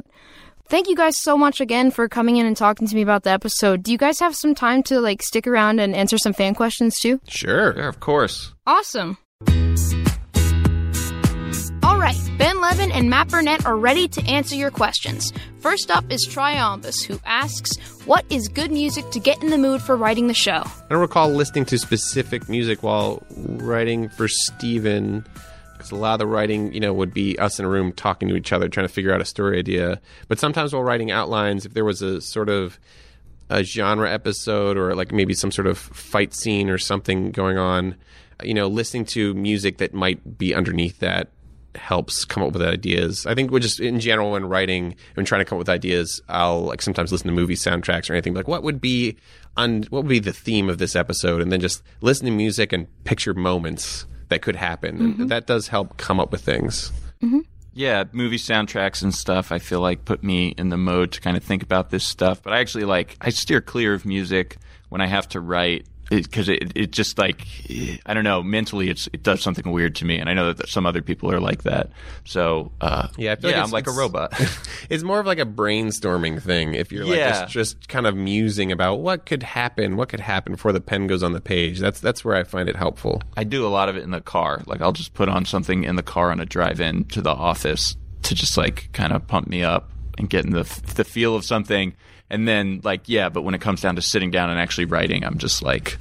Thank 0.70 0.88
you 0.88 0.96
guys 0.96 1.20
so 1.22 1.38
much 1.38 1.60
again 1.60 1.92
for 1.92 2.08
coming 2.08 2.38
in 2.38 2.46
and 2.46 2.56
talking 2.56 2.88
to 2.88 2.96
me 2.96 3.02
about 3.02 3.24
the 3.24 3.30
episode. 3.32 3.84
Do 3.84 3.92
you 3.92 3.98
guys 3.98 4.20
have 4.20 4.34
some 4.36 4.56
time 4.56 4.82
to 4.84 5.02
like 5.02 5.22
stick 5.22 5.46
around 5.46 5.80
and 5.80 5.94
answer 5.96 6.18
some 6.18 6.34
fan 6.34 6.56
questions 6.56 6.96
too? 7.02 7.20
Sure. 7.28 7.76
Yeah, 7.78 7.90
of 7.90 8.00
course. 8.00 8.54
Awesome. 8.66 9.18
All 11.84 12.00
right, 12.00 12.18
Ben 12.38 12.60
Levin 12.62 12.92
and 12.92 13.10
Matt 13.10 13.30
Burnett 13.30 13.66
are 13.66 13.78
ready 13.78 14.08
to 14.10 14.26
answer 14.26 14.56
your 14.56 14.72
questions. 14.72 15.32
First 15.60 15.92
up 15.92 16.06
is 16.12 16.28
Triumbus, 16.30 17.04
who 17.04 17.20
asks, 17.26 17.78
What 18.06 18.26
is 18.30 18.48
good 18.48 18.72
music 18.72 19.10
to 19.12 19.20
get 19.20 19.42
in 19.44 19.50
the 19.50 19.58
mood 19.58 19.82
for 19.82 19.96
writing 19.96 20.28
the 20.28 20.34
show? 20.34 20.64
I 20.66 20.86
don't 20.90 21.00
recall 21.00 21.30
listening 21.30 21.66
to 21.66 21.78
specific 21.78 22.50
music 22.50 22.84
while 22.84 23.24
writing 23.38 24.10
for 24.10 24.28
Steven 24.28 25.26
because 25.74 25.92
a 25.92 25.96
lot 25.96 26.14
of 26.14 26.20
the 26.20 26.28
writing, 26.28 26.74
you 26.74 26.80
know, 26.80 26.94
would 26.94 27.14
be 27.14 27.38
us 27.40 27.60
in 27.60 27.66
a 27.66 27.70
room 27.70 27.92
talking 27.92 28.30
to 28.30 28.36
each 28.36 28.54
other, 28.54 28.70
trying 28.70 28.88
to 28.88 28.94
figure 28.94 29.14
out 29.14 29.20
a 29.22 29.26
story 29.26 29.60
idea. 29.60 30.00
But 30.30 30.40
sometimes 30.40 30.74
while 30.74 30.84
writing 30.84 31.12
outlines, 31.12 31.66
if 31.66 31.74
there 31.74 31.84
was 31.86 32.02
a 32.02 32.22
sort 32.22 32.48
of 32.50 32.80
a 33.50 33.64
genre 33.64 34.10
episode 34.10 34.78
or 34.78 34.96
like 34.96 35.12
maybe 35.12 35.34
some 35.34 35.52
sort 35.52 35.68
of 35.68 35.78
fight 35.78 36.34
scene 36.34 36.70
or 36.70 36.78
something 36.78 37.32
going 37.32 37.58
on, 37.58 37.96
you 38.46 38.54
know, 38.54 38.68
listening 38.68 39.06
to 39.06 39.34
music 39.34 39.78
that 39.78 39.94
might 39.94 40.38
be 40.38 40.54
underneath 40.54 41.00
that 41.00 41.30
helps 41.76 42.26
come 42.26 42.44
up 42.44 42.54
with 42.54 42.62
ideas. 42.62 43.26
I 43.26 43.34
think 43.34 43.52
we're 43.52 43.60
just 43.60 43.80
in 43.80 44.00
general 44.00 44.32
when 44.32 44.46
writing 44.46 44.96
and 45.16 45.26
trying 45.26 45.42
to 45.42 45.46
come 45.46 45.58
up 45.58 45.60
with 45.60 45.70
ideas, 45.70 46.22
I'll 46.30 46.62
like 46.62 46.82
sometimes 46.82 47.12
listen 47.12 47.28
to 47.28 47.34
movie 47.34 47.56
soundtracks 47.56 48.10
or 48.10 48.14
anything 48.14 48.34
like 48.34 48.48
what 48.48 48.64
would 48.64 48.80
be 48.80 49.18
on 49.58 49.84
what 49.84 50.04
would 50.04 50.10
be 50.10 50.20
the 50.20 50.34
theme 50.34 50.70
of 50.70 50.78
this 50.78 50.96
episode 50.96 51.42
and 51.42 51.52
then 51.52 51.62
just 51.62 51.84
listen 52.02 52.26
to 52.26 52.32
music 52.32 52.74
and 52.74 52.88
picture 53.04 53.34
moments 53.34 54.06
that 54.30 54.42
could 54.42 54.56
happen. 54.56 54.98
And 55.00 55.14
mm-hmm. 55.14 55.28
that 55.28 55.48
does 55.48 55.68
help 55.68 55.98
come 55.98 56.20
up 56.20 56.32
with 56.32 56.42
things. 56.42 56.92
Mm-hmm. 57.22 57.40
Yeah, 57.76 58.04
movie 58.12 58.38
soundtracks 58.38 59.02
and 59.02 59.14
stuff, 59.14 59.52
I 59.52 59.58
feel 59.58 59.80
like 59.80 60.06
put 60.06 60.24
me 60.24 60.50
in 60.50 60.70
the 60.70 60.78
mode 60.78 61.12
to 61.14 61.22
kind 61.22 61.36
of 61.36 61.44
think 61.44 61.64
about 61.64 61.90
this 61.90 62.06
stuff. 62.06 62.44
But 62.44 62.54
I 62.54 62.60
actually 62.60 62.86
like, 62.86 63.18
I 63.20 63.30
steer 63.30 63.62
clear 63.62 63.96
of 63.96 64.06
music 64.06 64.58
when 64.90 65.02
I 65.02 65.08
have 65.08 65.28
to 65.30 65.40
write 65.40 65.88
because 66.10 66.50
it, 66.50 66.72
it, 66.76 66.92
just 66.92 67.18
like, 67.18 67.46
I 68.06 68.14
don't 68.14 68.24
know, 68.24 68.44
mentally 68.44 68.90
it's, 68.90 69.08
it 69.14 69.24
does 69.24 69.42
something 69.42 69.72
weird 69.72 69.96
to 69.96 70.06
me. 70.06 70.20
And 70.20 70.30
I 70.30 70.34
know 70.34 70.54
that 70.54 70.70
some 70.70 70.86
other 70.86 71.02
people 71.02 71.32
are 71.32 71.40
like 71.40 71.64
that. 71.64 71.90
So, 72.26 72.72
uh, 72.82 73.08
Yeah, 73.18 73.32
I 73.32 73.36
feel 73.36 73.50
yeah, 73.50 73.58
like 73.58 73.66
I'm 73.66 73.72
like 73.72 73.88
a 73.88 73.92
robot. 73.92 74.34
it's 74.90 75.04
more 75.04 75.20
of 75.20 75.26
like 75.26 75.40
a 75.40 75.46
brainstorming 75.46 76.42
thing. 76.42 76.76
If 76.76 76.92
you're 76.92 77.06
like 77.06 77.18
Yeah. 77.18 77.42
just, 77.42 77.54
just 77.54 77.88
kind 77.90 78.06
of 78.06 78.16
musing 78.16 78.72
about 78.72 78.96
what 79.00 79.26
could 79.26 79.44
happen, 79.44 79.96
what 79.96 80.10
could 80.10 80.20
happen 80.20 80.54
before 80.54 80.72
the 80.72 80.82
pen 80.82 81.08
goes 81.08 81.24
on 81.24 81.32
the 81.34 81.42
page. 81.42 81.80
That's 81.80 82.00
that's 82.00 82.24
where 82.24 82.36
I 82.36 82.44
find 82.44 82.70
it 82.70 82.76
helpful. 82.76 83.22
I 83.36 83.44
do 83.44 83.66
a 83.66 83.70
lot 83.70 83.90
of 83.90 83.98
it 83.98 84.04
in 84.04 84.12
the 84.12 84.22
car. 84.22 84.62
Like 84.66 84.82
I'll 84.82 84.92
just 84.94 85.14
put 85.14 85.30
on 85.30 85.46
something 85.46 85.84
in 85.84 85.96
the 85.96 86.04
car 86.04 86.32
on 86.32 86.40
a 86.40 86.46
drive 86.46 86.80
in 86.82 87.06
to 87.06 87.22
the 87.22 87.32
office 87.32 87.96
to 88.24 88.36
just 88.36 88.58
like 88.58 88.90
kind 88.94 89.14
of 89.14 89.28
pump 89.28 89.48
me 89.48 89.64
up 89.64 89.90
and 90.18 90.30
get 90.30 90.46
in 90.46 90.52
the 90.52 90.64
the 90.96 91.04
feel 91.04 91.36
of 91.36 91.44
something. 91.44 91.96
And 92.30 92.48
then 92.48 92.82
like 92.84 93.08
yeah, 93.08 93.30
but 93.30 93.44
when 93.44 93.54
it 93.54 93.62
comes 93.62 93.82
down 93.82 93.96
to 93.96 94.02
sitting 94.02 94.32
down 94.32 94.50
and 94.50 94.60
actually 94.60 94.86
writing, 94.86 95.24
I'm 95.24 95.38
just 95.38 95.62
like 95.62 95.98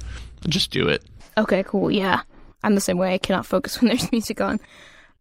just 0.47 0.71
do 0.71 0.87
it. 0.87 1.03
Okay, 1.37 1.63
cool. 1.63 1.91
Yeah. 1.91 2.21
I'm 2.63 2.75
the 2.75 2.81
same 2.81 2.97
way. 2.97 3.13
I 3.13 3.17
cannot 3.17 3.45
focus 3.45 3.81
when 3.81 3.89
there's 3.89 4.11
music 4.11 4.41
on. 4.41 4.59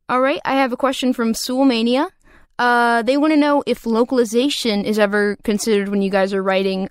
All 0.08 0.20
right, 0.20 0.40
I 0.44 0.54
have 0.54 0.72
a 0.72 0.76
question 0.76 1.12
from 1.12 1.32
Soulmania. 1.32 2.08
Uh, 2.58 3.02
they 3.02 3.16
want 3.16 3.32
to 3.32 3.36
know 3.36 3.62
if 3.66 3.86
localization 3.86 4.84
is 4.84 4.98
ever 4.98 5.36
considered 5.42 5.88
when 5.88 6.02
you 6.02 6.10
guys 6.10 6.34
are 6.34 6.42
writing, 6.42 6.88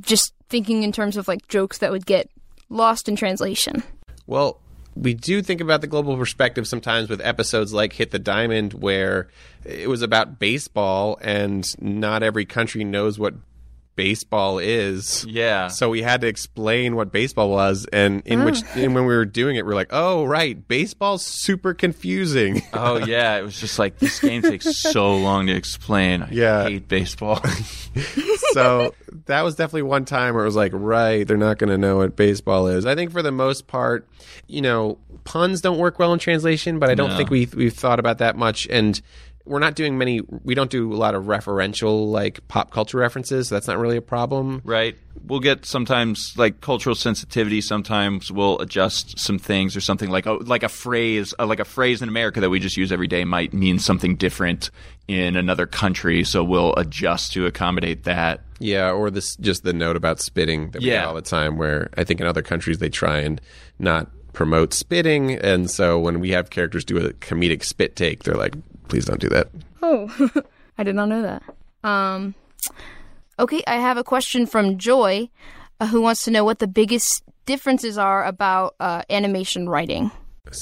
just 0.00 0.34
thinking 0.48 0.82
in 0.82 0.92
terms 0.92 1.16
of 1.16 1.26
like 1.28 1.48
jokes 1.48 1.78
that 1.78 1.90
would 1.90 2.06
get 2.06 2.28
lost 2.68 3.08
in 3.08 3.16
translation. 3.16 3.82
Well, 4.26 4.60
we 4.94 5.14
do 5.14 5.42
think 5.42 5.60
about 5.60 5.80
the 5.80 5.86
global 5.86 6.16
perspective 6.16 6.66
sometimes 6.66 7.08
with 7.08 7.20
episodes 7.20 7.72
like 7.72 7.92
Hit 7.92 8.10
the 8.10 8.18
Diamond, 8.18 8.74
where 8.74 9.28
it 9.64 9.88
was 9.88 10.02
about 10.02 10.38
baseball, 10.38 11.18
and 11.22 11.64
not 11.80 12.22
every 12.22 12.44
country 12.44 12.84
knows 12.84 13.18
what 13.18 13.34
baseball 13.96 14.58
is. 14.58 15.24
Yeah. 15.28 15.68
So 15.68 15.88
we 15.90 16.02
had 16.02 16.20
to 16.22 16.26
explain 16.26 16.96
what 16.96 17.12
baseball 17.12 17.50
was, 17.50 17.86
and 17.92 18.22
in 18.26 18.44
which, 18.44 18.62
ah. 18.64 18.72
and 18.76 18.94
when 18.94 19.04
we 19.06 19.14
were 19.14 19.24
doing 19.24 19.56
it, 19.56 19.66
we 19.66 19.72
are 19.72 19.74
like, 19.74 19.90
"Oh, 19.90 20.24
right, 20.24 20.66
baseball's 20.68 21.24
super 21.24 21.74
confusing." 21.74 22.62
Oh 22.74 22.96
yeah, 22.98 23.36
it 23.38 23.42
was 23.42 23.58
just 23.60 23.78
like 23.78 23.98
this 23.98 24.18
game 24.20 24.42
takes 24.42 24.78
so 24.80 25.16
long 25.16 25.46
to 25.46 25.52
explain. 25.54 26.22
I 26.22 26.28
Yeah. 26.30 26.64
hate 26.64 26.88
baseball. 26.88 27.40
so 28.52 28.94
that 29.26 29.42
was 29.42 29.54
definitely 29.54 29.82
one 29.82 30.04
time 30.04 30.34
where 30.34 30.42
it 30.44 30.46
was 30.46 30.56
like, 30.56 30.72
right, 30.74 31.26
they're 31.26 31.36
not 31.36 31.58
going 31.58 31.70
to 31.70 31.78
know 31.78 31.98
what 31.98 32.16
baseball 32.16 32.66
is. 32.68 32.86
I 32.86 32.94
think 32.94 33.12
for 33.12 33.22
the 33.22 33.30
most 33.32 33.66
part, 33.66 34.08
you 34.46 34.62
know, 34.62 34.98
puns 35.24 35.60
don't 35.60 35.78
work 35.78 35.98
well 35.98 36.12
in 36.12 36.18
translation, 36.18 36.78
but 36.78 36.90
I 36.90 36.94
don't 36.94 37.10
No. 37.10 37.16
think 37.16 37.30
we 37.30 37.48
we've 37.54 37.74
thought 37.74 37.98
about 38.00 38.18
that 38.18 38.36
much 38.36 38.66
and 38.70 39.00
we're 39.44 39.58
not 39.58 39.74
doing 39.74 39.98
many 39.98 40.20
we 40.44 40.54
don't 40.54 40.70
do 40.70 40.92
a 40.92 40.96
lot 40.96 41.14
of 41.14 41.24
referential 41.24 42.10
like 42.10 42.46
pop 42.48 42.70
culture 42.70 42.98
references, 42.98 43.48
so 43.48 43.54
that's 43.54 43.66
not 43.66 43.78
really 43.78 43.96
a 43.96 44.02
problem. 44.02 44.60
right? 44.64 44.96
We'll 45.24 45.40
get 45.40 45.64
sometimes 45.66 46.34
like 46.36 46.60
cultural 46.60 46.94
sensitivity. 46.94 47.60
Sometimes 47.60 48.32
we'll 48.32 48.58
adjust 48.60 49.18
some 49.18 49.38
things 49.38 49.76
or 49.76 49.80
something 49.80 50.10
like 50.10 50.26
oh, 50.26 50.40
like 50.42 50.62
a 50.62 50.68
phrase, 50.68 51.34
uh, 51.38 51.46
like 51.46 51.60
a 51.60 51.64
phrase 51.64 52.02
in 52.02 52.08
America 52.08 52.40
that 52.40 52.50
we 52.50 52.58
just 52.58 52.76
use 52.76 52.90
every 52.92 53.06
day 53.06 53.24
might 53.24 53.52
mean 53.52 53.78
something 53.78 54.16
different 54.16 54.70
in 55.08 55.36
another 55.36 55.66
country. 55.66 56.24
So 56.24 56.42
we'll 56.42 56.74
adjust 56.76 57.32
to 57.34 57.46
accommodate 57.46 58.04
that. 58.04 58.40
Yeah, 58.58 58.92
or 58.92 59.10
this 59.10 59.36
just 59.36 59.64
the 59.64 59.72
note 59.72 59.96
about 59.96 60.20
spitting 60.20 60.70
that 60.70 60.80
we 60.80 60.86
get 60.86 61.04
all 61.04 61.14
the 61.14 61.22
time 61.22 61.56
where 61.56 61.90
I 61.96 62.04
think 62.04 62.20
in 62.20 62.26
other 62.26 62.42
countries 62.42 62.78
they 62.78 62.88
try 62.88 63.18
and 63.18 63.40
not 63.78 64.08
promote 64.32 64.72
spitting 64.72 65.32
and 65.32 65.70
so 65.70 65.98
when 65.98 66.18
we 66.18 66.30
have 66.30 66.48
characters 66.48 66.86
do 66.86 66.96
a 66.96 67.12
comedic 67.14 67.62
spit 67.62 67.96
take, 67.96 68.22
they're 68.22 68.34
like, 68.34 68.54
please 68.88 69.04
don't 69.04 69.20
do 69.20 69.28
that. 69.30 69.48
Oh, 69.82 70.10
I 70.78 70.84
did 70.84 70.94
not 70.94 71.08
know 71.08 71.22
that. 71.22 71.42
Um, 71.84 72.34
okay, 73.38 73.62
I 73.66 73.76
have 73.76 73.96
a 73.96 74.04
question 74.04 74.46
from 74.46 74.78
Joy, 74.78 75.28
uh, 75.80 75.86
who 75.86 76.00
wants 76.00 76.24
to 76.24 76.30
know 76.30 76.44
what 76.44 76.58
the 76.58 76.68
biggest 76.68 77.22
differences 77.46 77.98
are 77.98 78.24
about 78.24 78.74
uh, 78.80 79.02
animation 79.10 79.68
writing. 79.68 80.10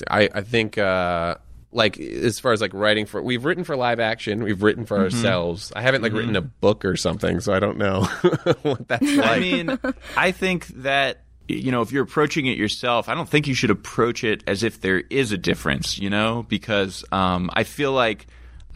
I, 0.09 0.29
I 0.33 0.43
think 0.43 0.79
uh 0.79 1.37
like 1.73 1.99
as 1.99 2.39
far 2.39 2.53
as 2.53 2.61
like 2.61 2.75
writing 2.75 3.07
for 3.07 3.23
we've 3.23 3.45
written 3.45 3.65
for 3.65 3.77
live 3.77 4.01
action 4.01 4.43
we've 4.43 4.63
written 4.63 4.87
for 4.87 4.99
ourselves 4.99 5.73
i 5.77 5.83
haven't 5.83 6.03
like 6.03 6.13
written 6.13 6.37
a 6.37 6.41
book 6.41 6.85
or 6.85 6.97
something 6.97 7.41
so 7.41 7.53
i 7.53 7.59
don't 7.59 7.79
know 7.79 8.03
what 8.63 8.87
that's 8.89 9.03
like 9.03 9.31
I 9.31 9.39
mean, 9.39 9.79
I 10.17 10.33
think 10.33 10.67
that 10.69 11.23
you 11.57 11.71
know, 11.71 11.83
if 11.83 11.93
you're 11.93 12.05
approaching 12.05 12.47
it 12.47 12.57
yourself, 12.57 13.09
I 13.09 13.15
don't 13.15 13.29
think 13.29 13.47
you 13.47 13.55
should 13.55 13.71
approach 13.71 14.25
it 14.25 14.45
as 14.47 14.63
if 14.63 14.81
there 14.81 15.03
is 15.11 15.33
a 15.33 15.39
difference, 15.39 15.99
you 15.99 16.11
know, 16.11 16.45
because 16.49 17.05
um, 17.13 17.51
I 17.55 17.65
feel 17.65 17.93
like 17.93 18.27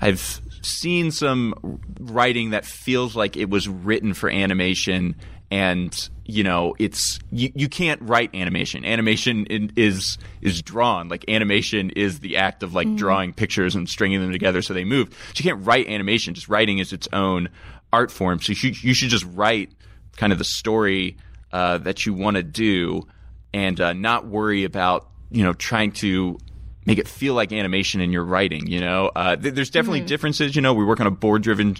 I've 0.00 0.40
seen 0.62 1.10
some 1.10 1.80
writing 2.00 2.50
that 2.50 2.64
feels 2.64 3.14
like 3.14 3.36
it 3.36 3.48
was 3.50 3.68
written 3.68 4.14
for 4.14 4.30
animation 4.30 5.16
and 5.50 6.08
you 6.24 6.42
know 6.42 6.74
it's 6.78 7.20
you, 7.30 7.52
you 7.54 7.68
can't 7.68 8.00
write 8.02 8.34
animation. 8.34 8.84
Animation 8.84 9.46
in, 9.46 9.72
is 9.76 10.18
is 10.40 10.62
drawn. 10.62 11.08
Like 11.08 11.24
animation 11.28 11.90
is 11.90 12.20
the 12.20 12.38
act 12.38 12.62
of 12.62 12.74
like 12.74 12.88
mm. 12.88 12.96
drawing 12.96 13.32
pictures 13.32 13.74
and 13.74 13.88
stringing 13.88 14.20
them 14.20 14.32
together 14.32 14.62
so 14.62 14.74
they 14.74 14.84
move. 14.84 15.10
So 15.10 15.42
you 15.42 15.44
can't 15.44 15.64
write 15.64 15.86
animation. 15.86 16.34
Just 16.34 16.48
writing 16.48 16.78
is 16.78 16.92
its 16.92 17.08
own 17.12 17.50
art 17.92 18.10
form. 18.10 18.40
So 18.40 18.52
you 18.52 18.74
you 18.80 18.94
should 18.94 19.10
just 19.10 19.26
write 19.32 19.70
kind 20.16 20.32
of 20.32 20.38
the 20.38 20.44
story 20.44 21.16
uh, 21.54 21.78
that 21.78 22.04
you 22.04 22.12
want 22.12 22.36
to 22.36 22.42
do 22.42 23.06
and 23.54 23.80
uh, 23.80 23.92
not 23.92 24.26
worry 24.26 24.64
about 24.64 25.08
you 25.30 25.44
know 25.44 25.52
trying 25.52 25.92
to 25.92 26.36
make 26.84 26.98
it 26.98 27.06
feel 27.08 27.32
like 27.32 27.52
animation 27.52 28.00
in 28.00 28.12
your 28.12 28.24
writing. 28.24 28.66
You 28.66 28.80
know, 28.80 29.10
uh, 29.14 29.36
th- 29.36 29.54
there's 29.54 29.70
definitely 29.70 30.00
mm-hmm. 30.00 30.08
differences. 30.08 30.56
You 30.56 30.62
know, 30.62 30.74
we 30.74 30.84
work 30.84 31.00
on 31.00 31.06
a 31.06 31.12
board 31.12 31.42
driven 31.42 31.76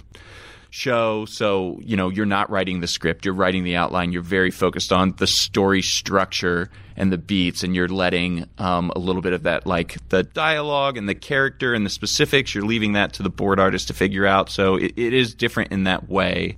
show, 0.69 1.25
so 1.25 1.77
you 1.81 1.97
know 1.97 2.07
you're 2.07 2.25
not 2.25 2.49
writing 2.49 2.79
the 2.79 2.87
script, 2.87 3.25
you're 3.25 3.33
writing 3.33 3.65
the 3.65 3.75
outline. 3.75 4.13
You're 4.13 4.21
very 4.21 4.49
focused 4.49 4.93
on 4.93 5.13
the 5.17 5.27
story 5.27 5.81
structure 5.81 6.69
and 6.95 7.11
the 7.11 7.17
beats, 7.17 7.61
and 7.61 7.75
you're 7.75 7.89
letting 7.89 8.47
um, 8.57 8.93
a 8.95 8.99
little 8.99 9.21
bit 9.21 9.33
of 9.33 9.43
that, 9.43 9.67
like 9.67 9.97
the 10.07 10.23
dialogue 10.23 10.95
and 10.95 11.09
the 11.09 11.15
character 11.15 11.73
and 11.73 11.85
the 11.85 11.89
specifics. 11.89 12.55
You're 12.55 12.63
leaving 12.63 12.93
that 12.93 13.11
to 13.15 13.23
the 13.23 13.29
board 13.29 13.59
artist 13.59 13.89
to 13.89 13.93
figure 13.93 14.25
out. 14.25 14.49
So 14.49 14.77
it, 14.77 14.93
it 14.95 15.13
is 15.13 15.33
different 15.33 15.73
in 15.73 15.83
that 15.83 16.07
way. 16.07 16.55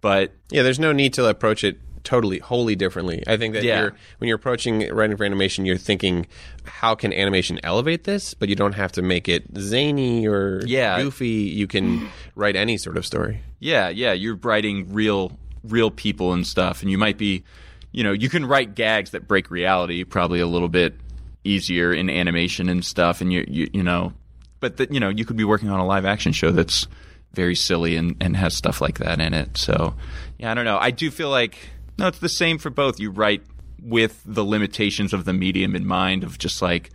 But 0.00 0.32
yeah, 0.50 0.62
there's 0.62 0.78
no 0.78 0.92
need 0.92 1.12
to 1.14 1.26
approach 1.26 1.64
it 1.64 1.78
totally 2.06 2.38
wholly 2.38 2.76
differently. 2.76 3.22
I 3.26 3.36
think 3.36 3.54
that 3.54 3.64
yeah. 3.64 3.80
you're 3.80 3.96
when 4.18 4.28
you're 4.28 4.36
approaching 4.36 4.88
writing 4.94 5.16
for 5.16 5.24
animation, 5.24 5.66
you're 5.66 5.76
thinking 5.76 6.26
how 6.64 6.94
can 6.94 7.12
animation 7.12 7.58
elevate 7.64 8.04
this, 8.04 8.32
but 8.32 8.48
you 8.48 8.54
don't 8.54 8.74
have 8.74 8.92
to 8.92 9.02
make 9.02 9.28
it 9.28 9.44
zany 9.58 10.26
or 10.26 10.62
yeah. 10.64 11.02
goofy. 11.02 11.28
You 11.28 11.66
can 11.66 12.08
write 12.36 12.54
any 12.54 12.78
sort 12.78 12.96
of 12.96 13.04
story. 13.04 13.42
Yeah, 13.58 13.88
yeah, 13.88 14.12
you're 14.12 14.36
writing 14.36 14.92
real 14.94 15.32
real 15.64 15.90
people 15.90 16.32
and 16.32 16.46
stuff, 16.46 16.80
and 16.80 16.90
you 16.90 16.96
might 16.96 17.18
be, 17.18 17.42
you 17.90 18.04
know, 18.04 18.12
you 18.12 18.28
can 18.28 18.46
write 18.46 18.76
gags 18.76 19.10
that 19.10 19.26
break 19.26 19.50
reality 19.50 20.04
probably 20.04 20.38
a 20.38 20.46
little 20.46 20.68
bit 20.68 20.94
easier 21.42 21.92
in 21.92 22.08
animation 22.08 22.68
and 22.68 22.84
stuff, 22.84 23.20
and 23.20 23.32
you 23.32 23.44
you, 23.48 23.68
you 23.72 23.82
know, 23.82 24.12
but 24.60 24.76
that 24.76 24.92
you 24.92 25.00
know 25.00 25.08
you 25.08 25.24
could 25.24 25.36
be 25.36 25.44
working 25.44 25.70
on 25.70 25.80
a 25.80 25.86
live 25.86 26.04
action 26.04 26.30
show 26.32 26.52
that's 26.52 26.86
very 27.32 27.54
silly 27.54 27.96
and, 27.96 28.16
and 28.20 28.36
has 28.36 28.54
stuff 28.54 28.80
like 28.80 28.98
that 28.98 29.20
in 29.20 29.34
it. 29.34 29.58
So, 29.58 29.94
yeah, 30.38 30.50
I 30.50 30.54
don't 30.54 30.64
know. 30.64 30.78
I 30.78 30.90
do 30.90 31.10
feel 31.10 31.28
like 31.28 31.58
no, 31.98 32.08
it's 32.08 32.18
the 32.18 32.28
same 32.28 32.58
for 32.58 32.70
both. 32.70 33.00
You 33.00 33.10
write 33.10 33.42
with 33.82 34.20
the 34.24 34.44
limitations 34.44 35.12
of 35.12 35.24
the 35.24 35.32
medium 35.32 35.76
in 35.76 35.86
mind 35.86 36.24
of 36.24 36.38
just 36.38 36.60
like 36.62 36.90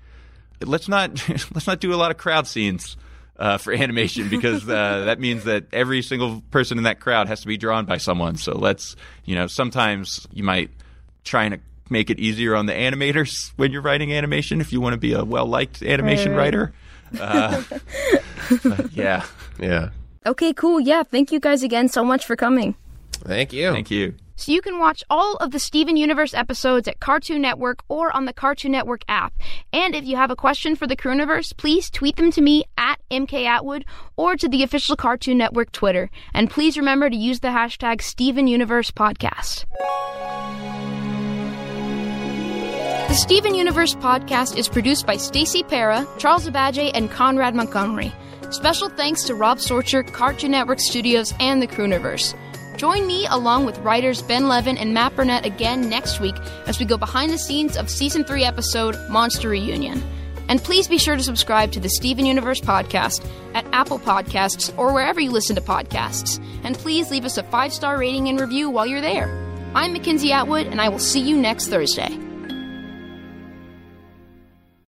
let's 0.65 0.87
not 0.87 1.27
let's 1.29 1.67
not 1.67 1.79
do 1.79 1.93
a 1.93 1.95
lot 1.95 2.11
of 2.11 2.17
crowd 2.17 2.47
scenes 2.47 2.97
uh, 3.37 3.57
for 3.57 3.73
animation 3.73 4.29
because 4.29 4.67
uh, 4.69 5.05
that 5.05 5.19
means 5.19 5.45
that 5.45 5.65
every 5.73 6.01
single 6.01 6.41
person 6.51 6.77
in 6.77 6.83
that 6.83 6.99
crowd 6.99 7.27
has 7.27 7.41
to 7.41 7.47
be 7.47 7.57
drawn 7.57 7.85
by 7.85 7.97
someone. 7.97 8.35
So 8.35 8.57
let's 8.57 8.95
you 9.25 9.35
know 9.35 9.47
sometimes 9.47 10.27
you 10.31 10.43
might 10.43 10.69
try 11.23 11.45
and 11.45 11.59
make 11.89 12.09
it 12.09 12.19
easier 12.19 12.55
on 12.55 12.67
the 12.67 12.73
animators 12.73 13.51
when 13.57 13.71
you're 13.71 13.81
writing 13.81 14.13
animation 14.13 14.61
if 14.61 14.71
you 14.71 14.79
want 14.79 14.93
to 14.93 14.99
be 14.99 15.13
a 15.13 15.23
well 15.23 15.45
liked 15.45 15.81
animation 15.81 16.33
right, 16.33 16.53
right. 16.53 16.71
writer. 16.71 16.73
Uh, 17.19 17.63
yeah, 18.93 19.25
yeah. 19.59 19.89
Okay, 20.25 20.53
cool. 20.53 20.79
Yeah, 20.79 21.03
thank 21.03 21.31
you 21.31 21.39
guys 21.39 21.63
again 21.63 21.89
so 21.89 22.03
much 22.03 22.25
for 22.25 22.35
coming. 22.35 22.75
Thank 23.11 23.53
you. 23.53 23.71
Thank 23.71 23.91
you. 23.91 24.15
So 24.35 24.51
you 24.51 24.61
can 24.61 24.79
watch 24.79 25.03
all 25.09 25.35
of 25.37 25.51
the 25.51 25.59
Steven 25.59 25.97
Universe 25.97 26.33
episodes 26.33 26.87
at 26.87 26.99
Cartoon 26.99 27.41
Network 27.41 27.83
or 27.87 28.15
on 28.15 28.25
the 28.25 28.33
Cartoon 28.33 28.71
Network 28.71 29.03
app. 29.07 29.33
And 29.71 29.95
if 29.95 30.05
you 30.05 30.15
have 30.15 30.31
a 30.31 30.35
question 30.35 30.75
for 30.75 30.87
the 30.87 30.95
Crewniverse, 30.95 31.55
please 31.55 31.89
tweet 31.89 32.15
them 32.15 32.31
to 32.31 32.41
me 32.41 32.65
at 32.77 32.99
MKAtwood 33.11 33.83
or 34.17 34.35
to 34.35 34.47
the 34.47 34.63
official 34.63 34.95
Cartoon 34.95 35.37
Network 35.37 35.71
Twitter. 35.71 36.09
And 36.33 36.49
please 36.49 36.77
remember 36.77 37.09
to 37.09 37.15
use 37.15 37.39
the 37.41 37.49
hashtag 37.49 38.01
Steven 38.01 38.47
Universe 38.47 38.91
Podcast. 38.91 39.65
The 43.11 43.17
Steven 43.17 43.55
Universe 43.55 43.93
podcast 43.95 44.57
is 44.57 44.69
produced 44.69 45.05
by 45.05 45.17
Stacey 45.17 45.63
Para, 45.63 46.07
Charles 46.17 46.47
Abadje, 46.47 46.91
and 46.93 47.11
Conrad 47.11 47.53
Montgomery. 47.53 48.13
Special 48.51 48.87
thanks 48.87 49.23
to 49.25 49.35
Rob 49.35 49.57
Sorcher, 49.57 50.09
Cartoon 50.13 50.51
Network 50.51 50.79
Studios, 50.79 51.33
and 51.39 51.61
the 51.61 51.67
Crewniverse. 51.67 52.33
Join 52.81 53.05
me 53.05 53.27
along 53.27 53.67
with 53.67 53.77
writers 53.77 54.23
Ben 54.23 54.47
Levin 54.47 54.75
and 54.75 54.91
Matt 54.91 55.15
Burnett 55.15 55.45
again 55.45 55.87
next 55.87 56.19
week 56.19 56.33
as 56.65 56.79
we 56.79 56.85
go 56.87 56.97
behind 56.97 57.31
the 57.31 57.37
scenes 57.37 57.77
of 57.77 57.91
season 57.91 58.23
3 58.23 58.43
episode 58.43 58.97
Monster 59.07 59.49
Reunion. 59.49 60.01
And 60.49 60.59
please 60.59 60.87
be 60.87 60.97
sure 60.97 61.15
to 61.15 61.21
subscribe 61.21 61.71
to 61.73 61.79
the 61.79 61.89
Steven 61.89 62.25
Universe 62.25 62.59
podcast 62.59 63.23
at 63.53 63.67
Apple 63.71 63.99
Podcasts 63.99 64.75
or 64.79 64.95
wherever 64.95 65.21
you 65.21 65.29
listen 65.29 65.55
to 65.57 65.61
podcasts. 65.61 66.43
And 66.63 66.75
please 66.75 67.11
leave 67.11 67.23
us 67.23 67.37
a 67.37 67.43
five 67.43 67.71
star 67.71 67.99
rating 67.99 68.29
and 68.29 68.39
review 68.39 68.71
while 68.71 68.87
you're 68.87 68.99
there. 68.99 69.29
I'm 69.75 69.93
Mackenzie 69.93 70.31
Atwood, 70.31 70.65
and 70.65 70.81
I 70.81 70.89
will 70.89 70.97
see 70.97 71.19
you 71.19 71.37
next 71.37 71.67
Thursday. 71.67 72.30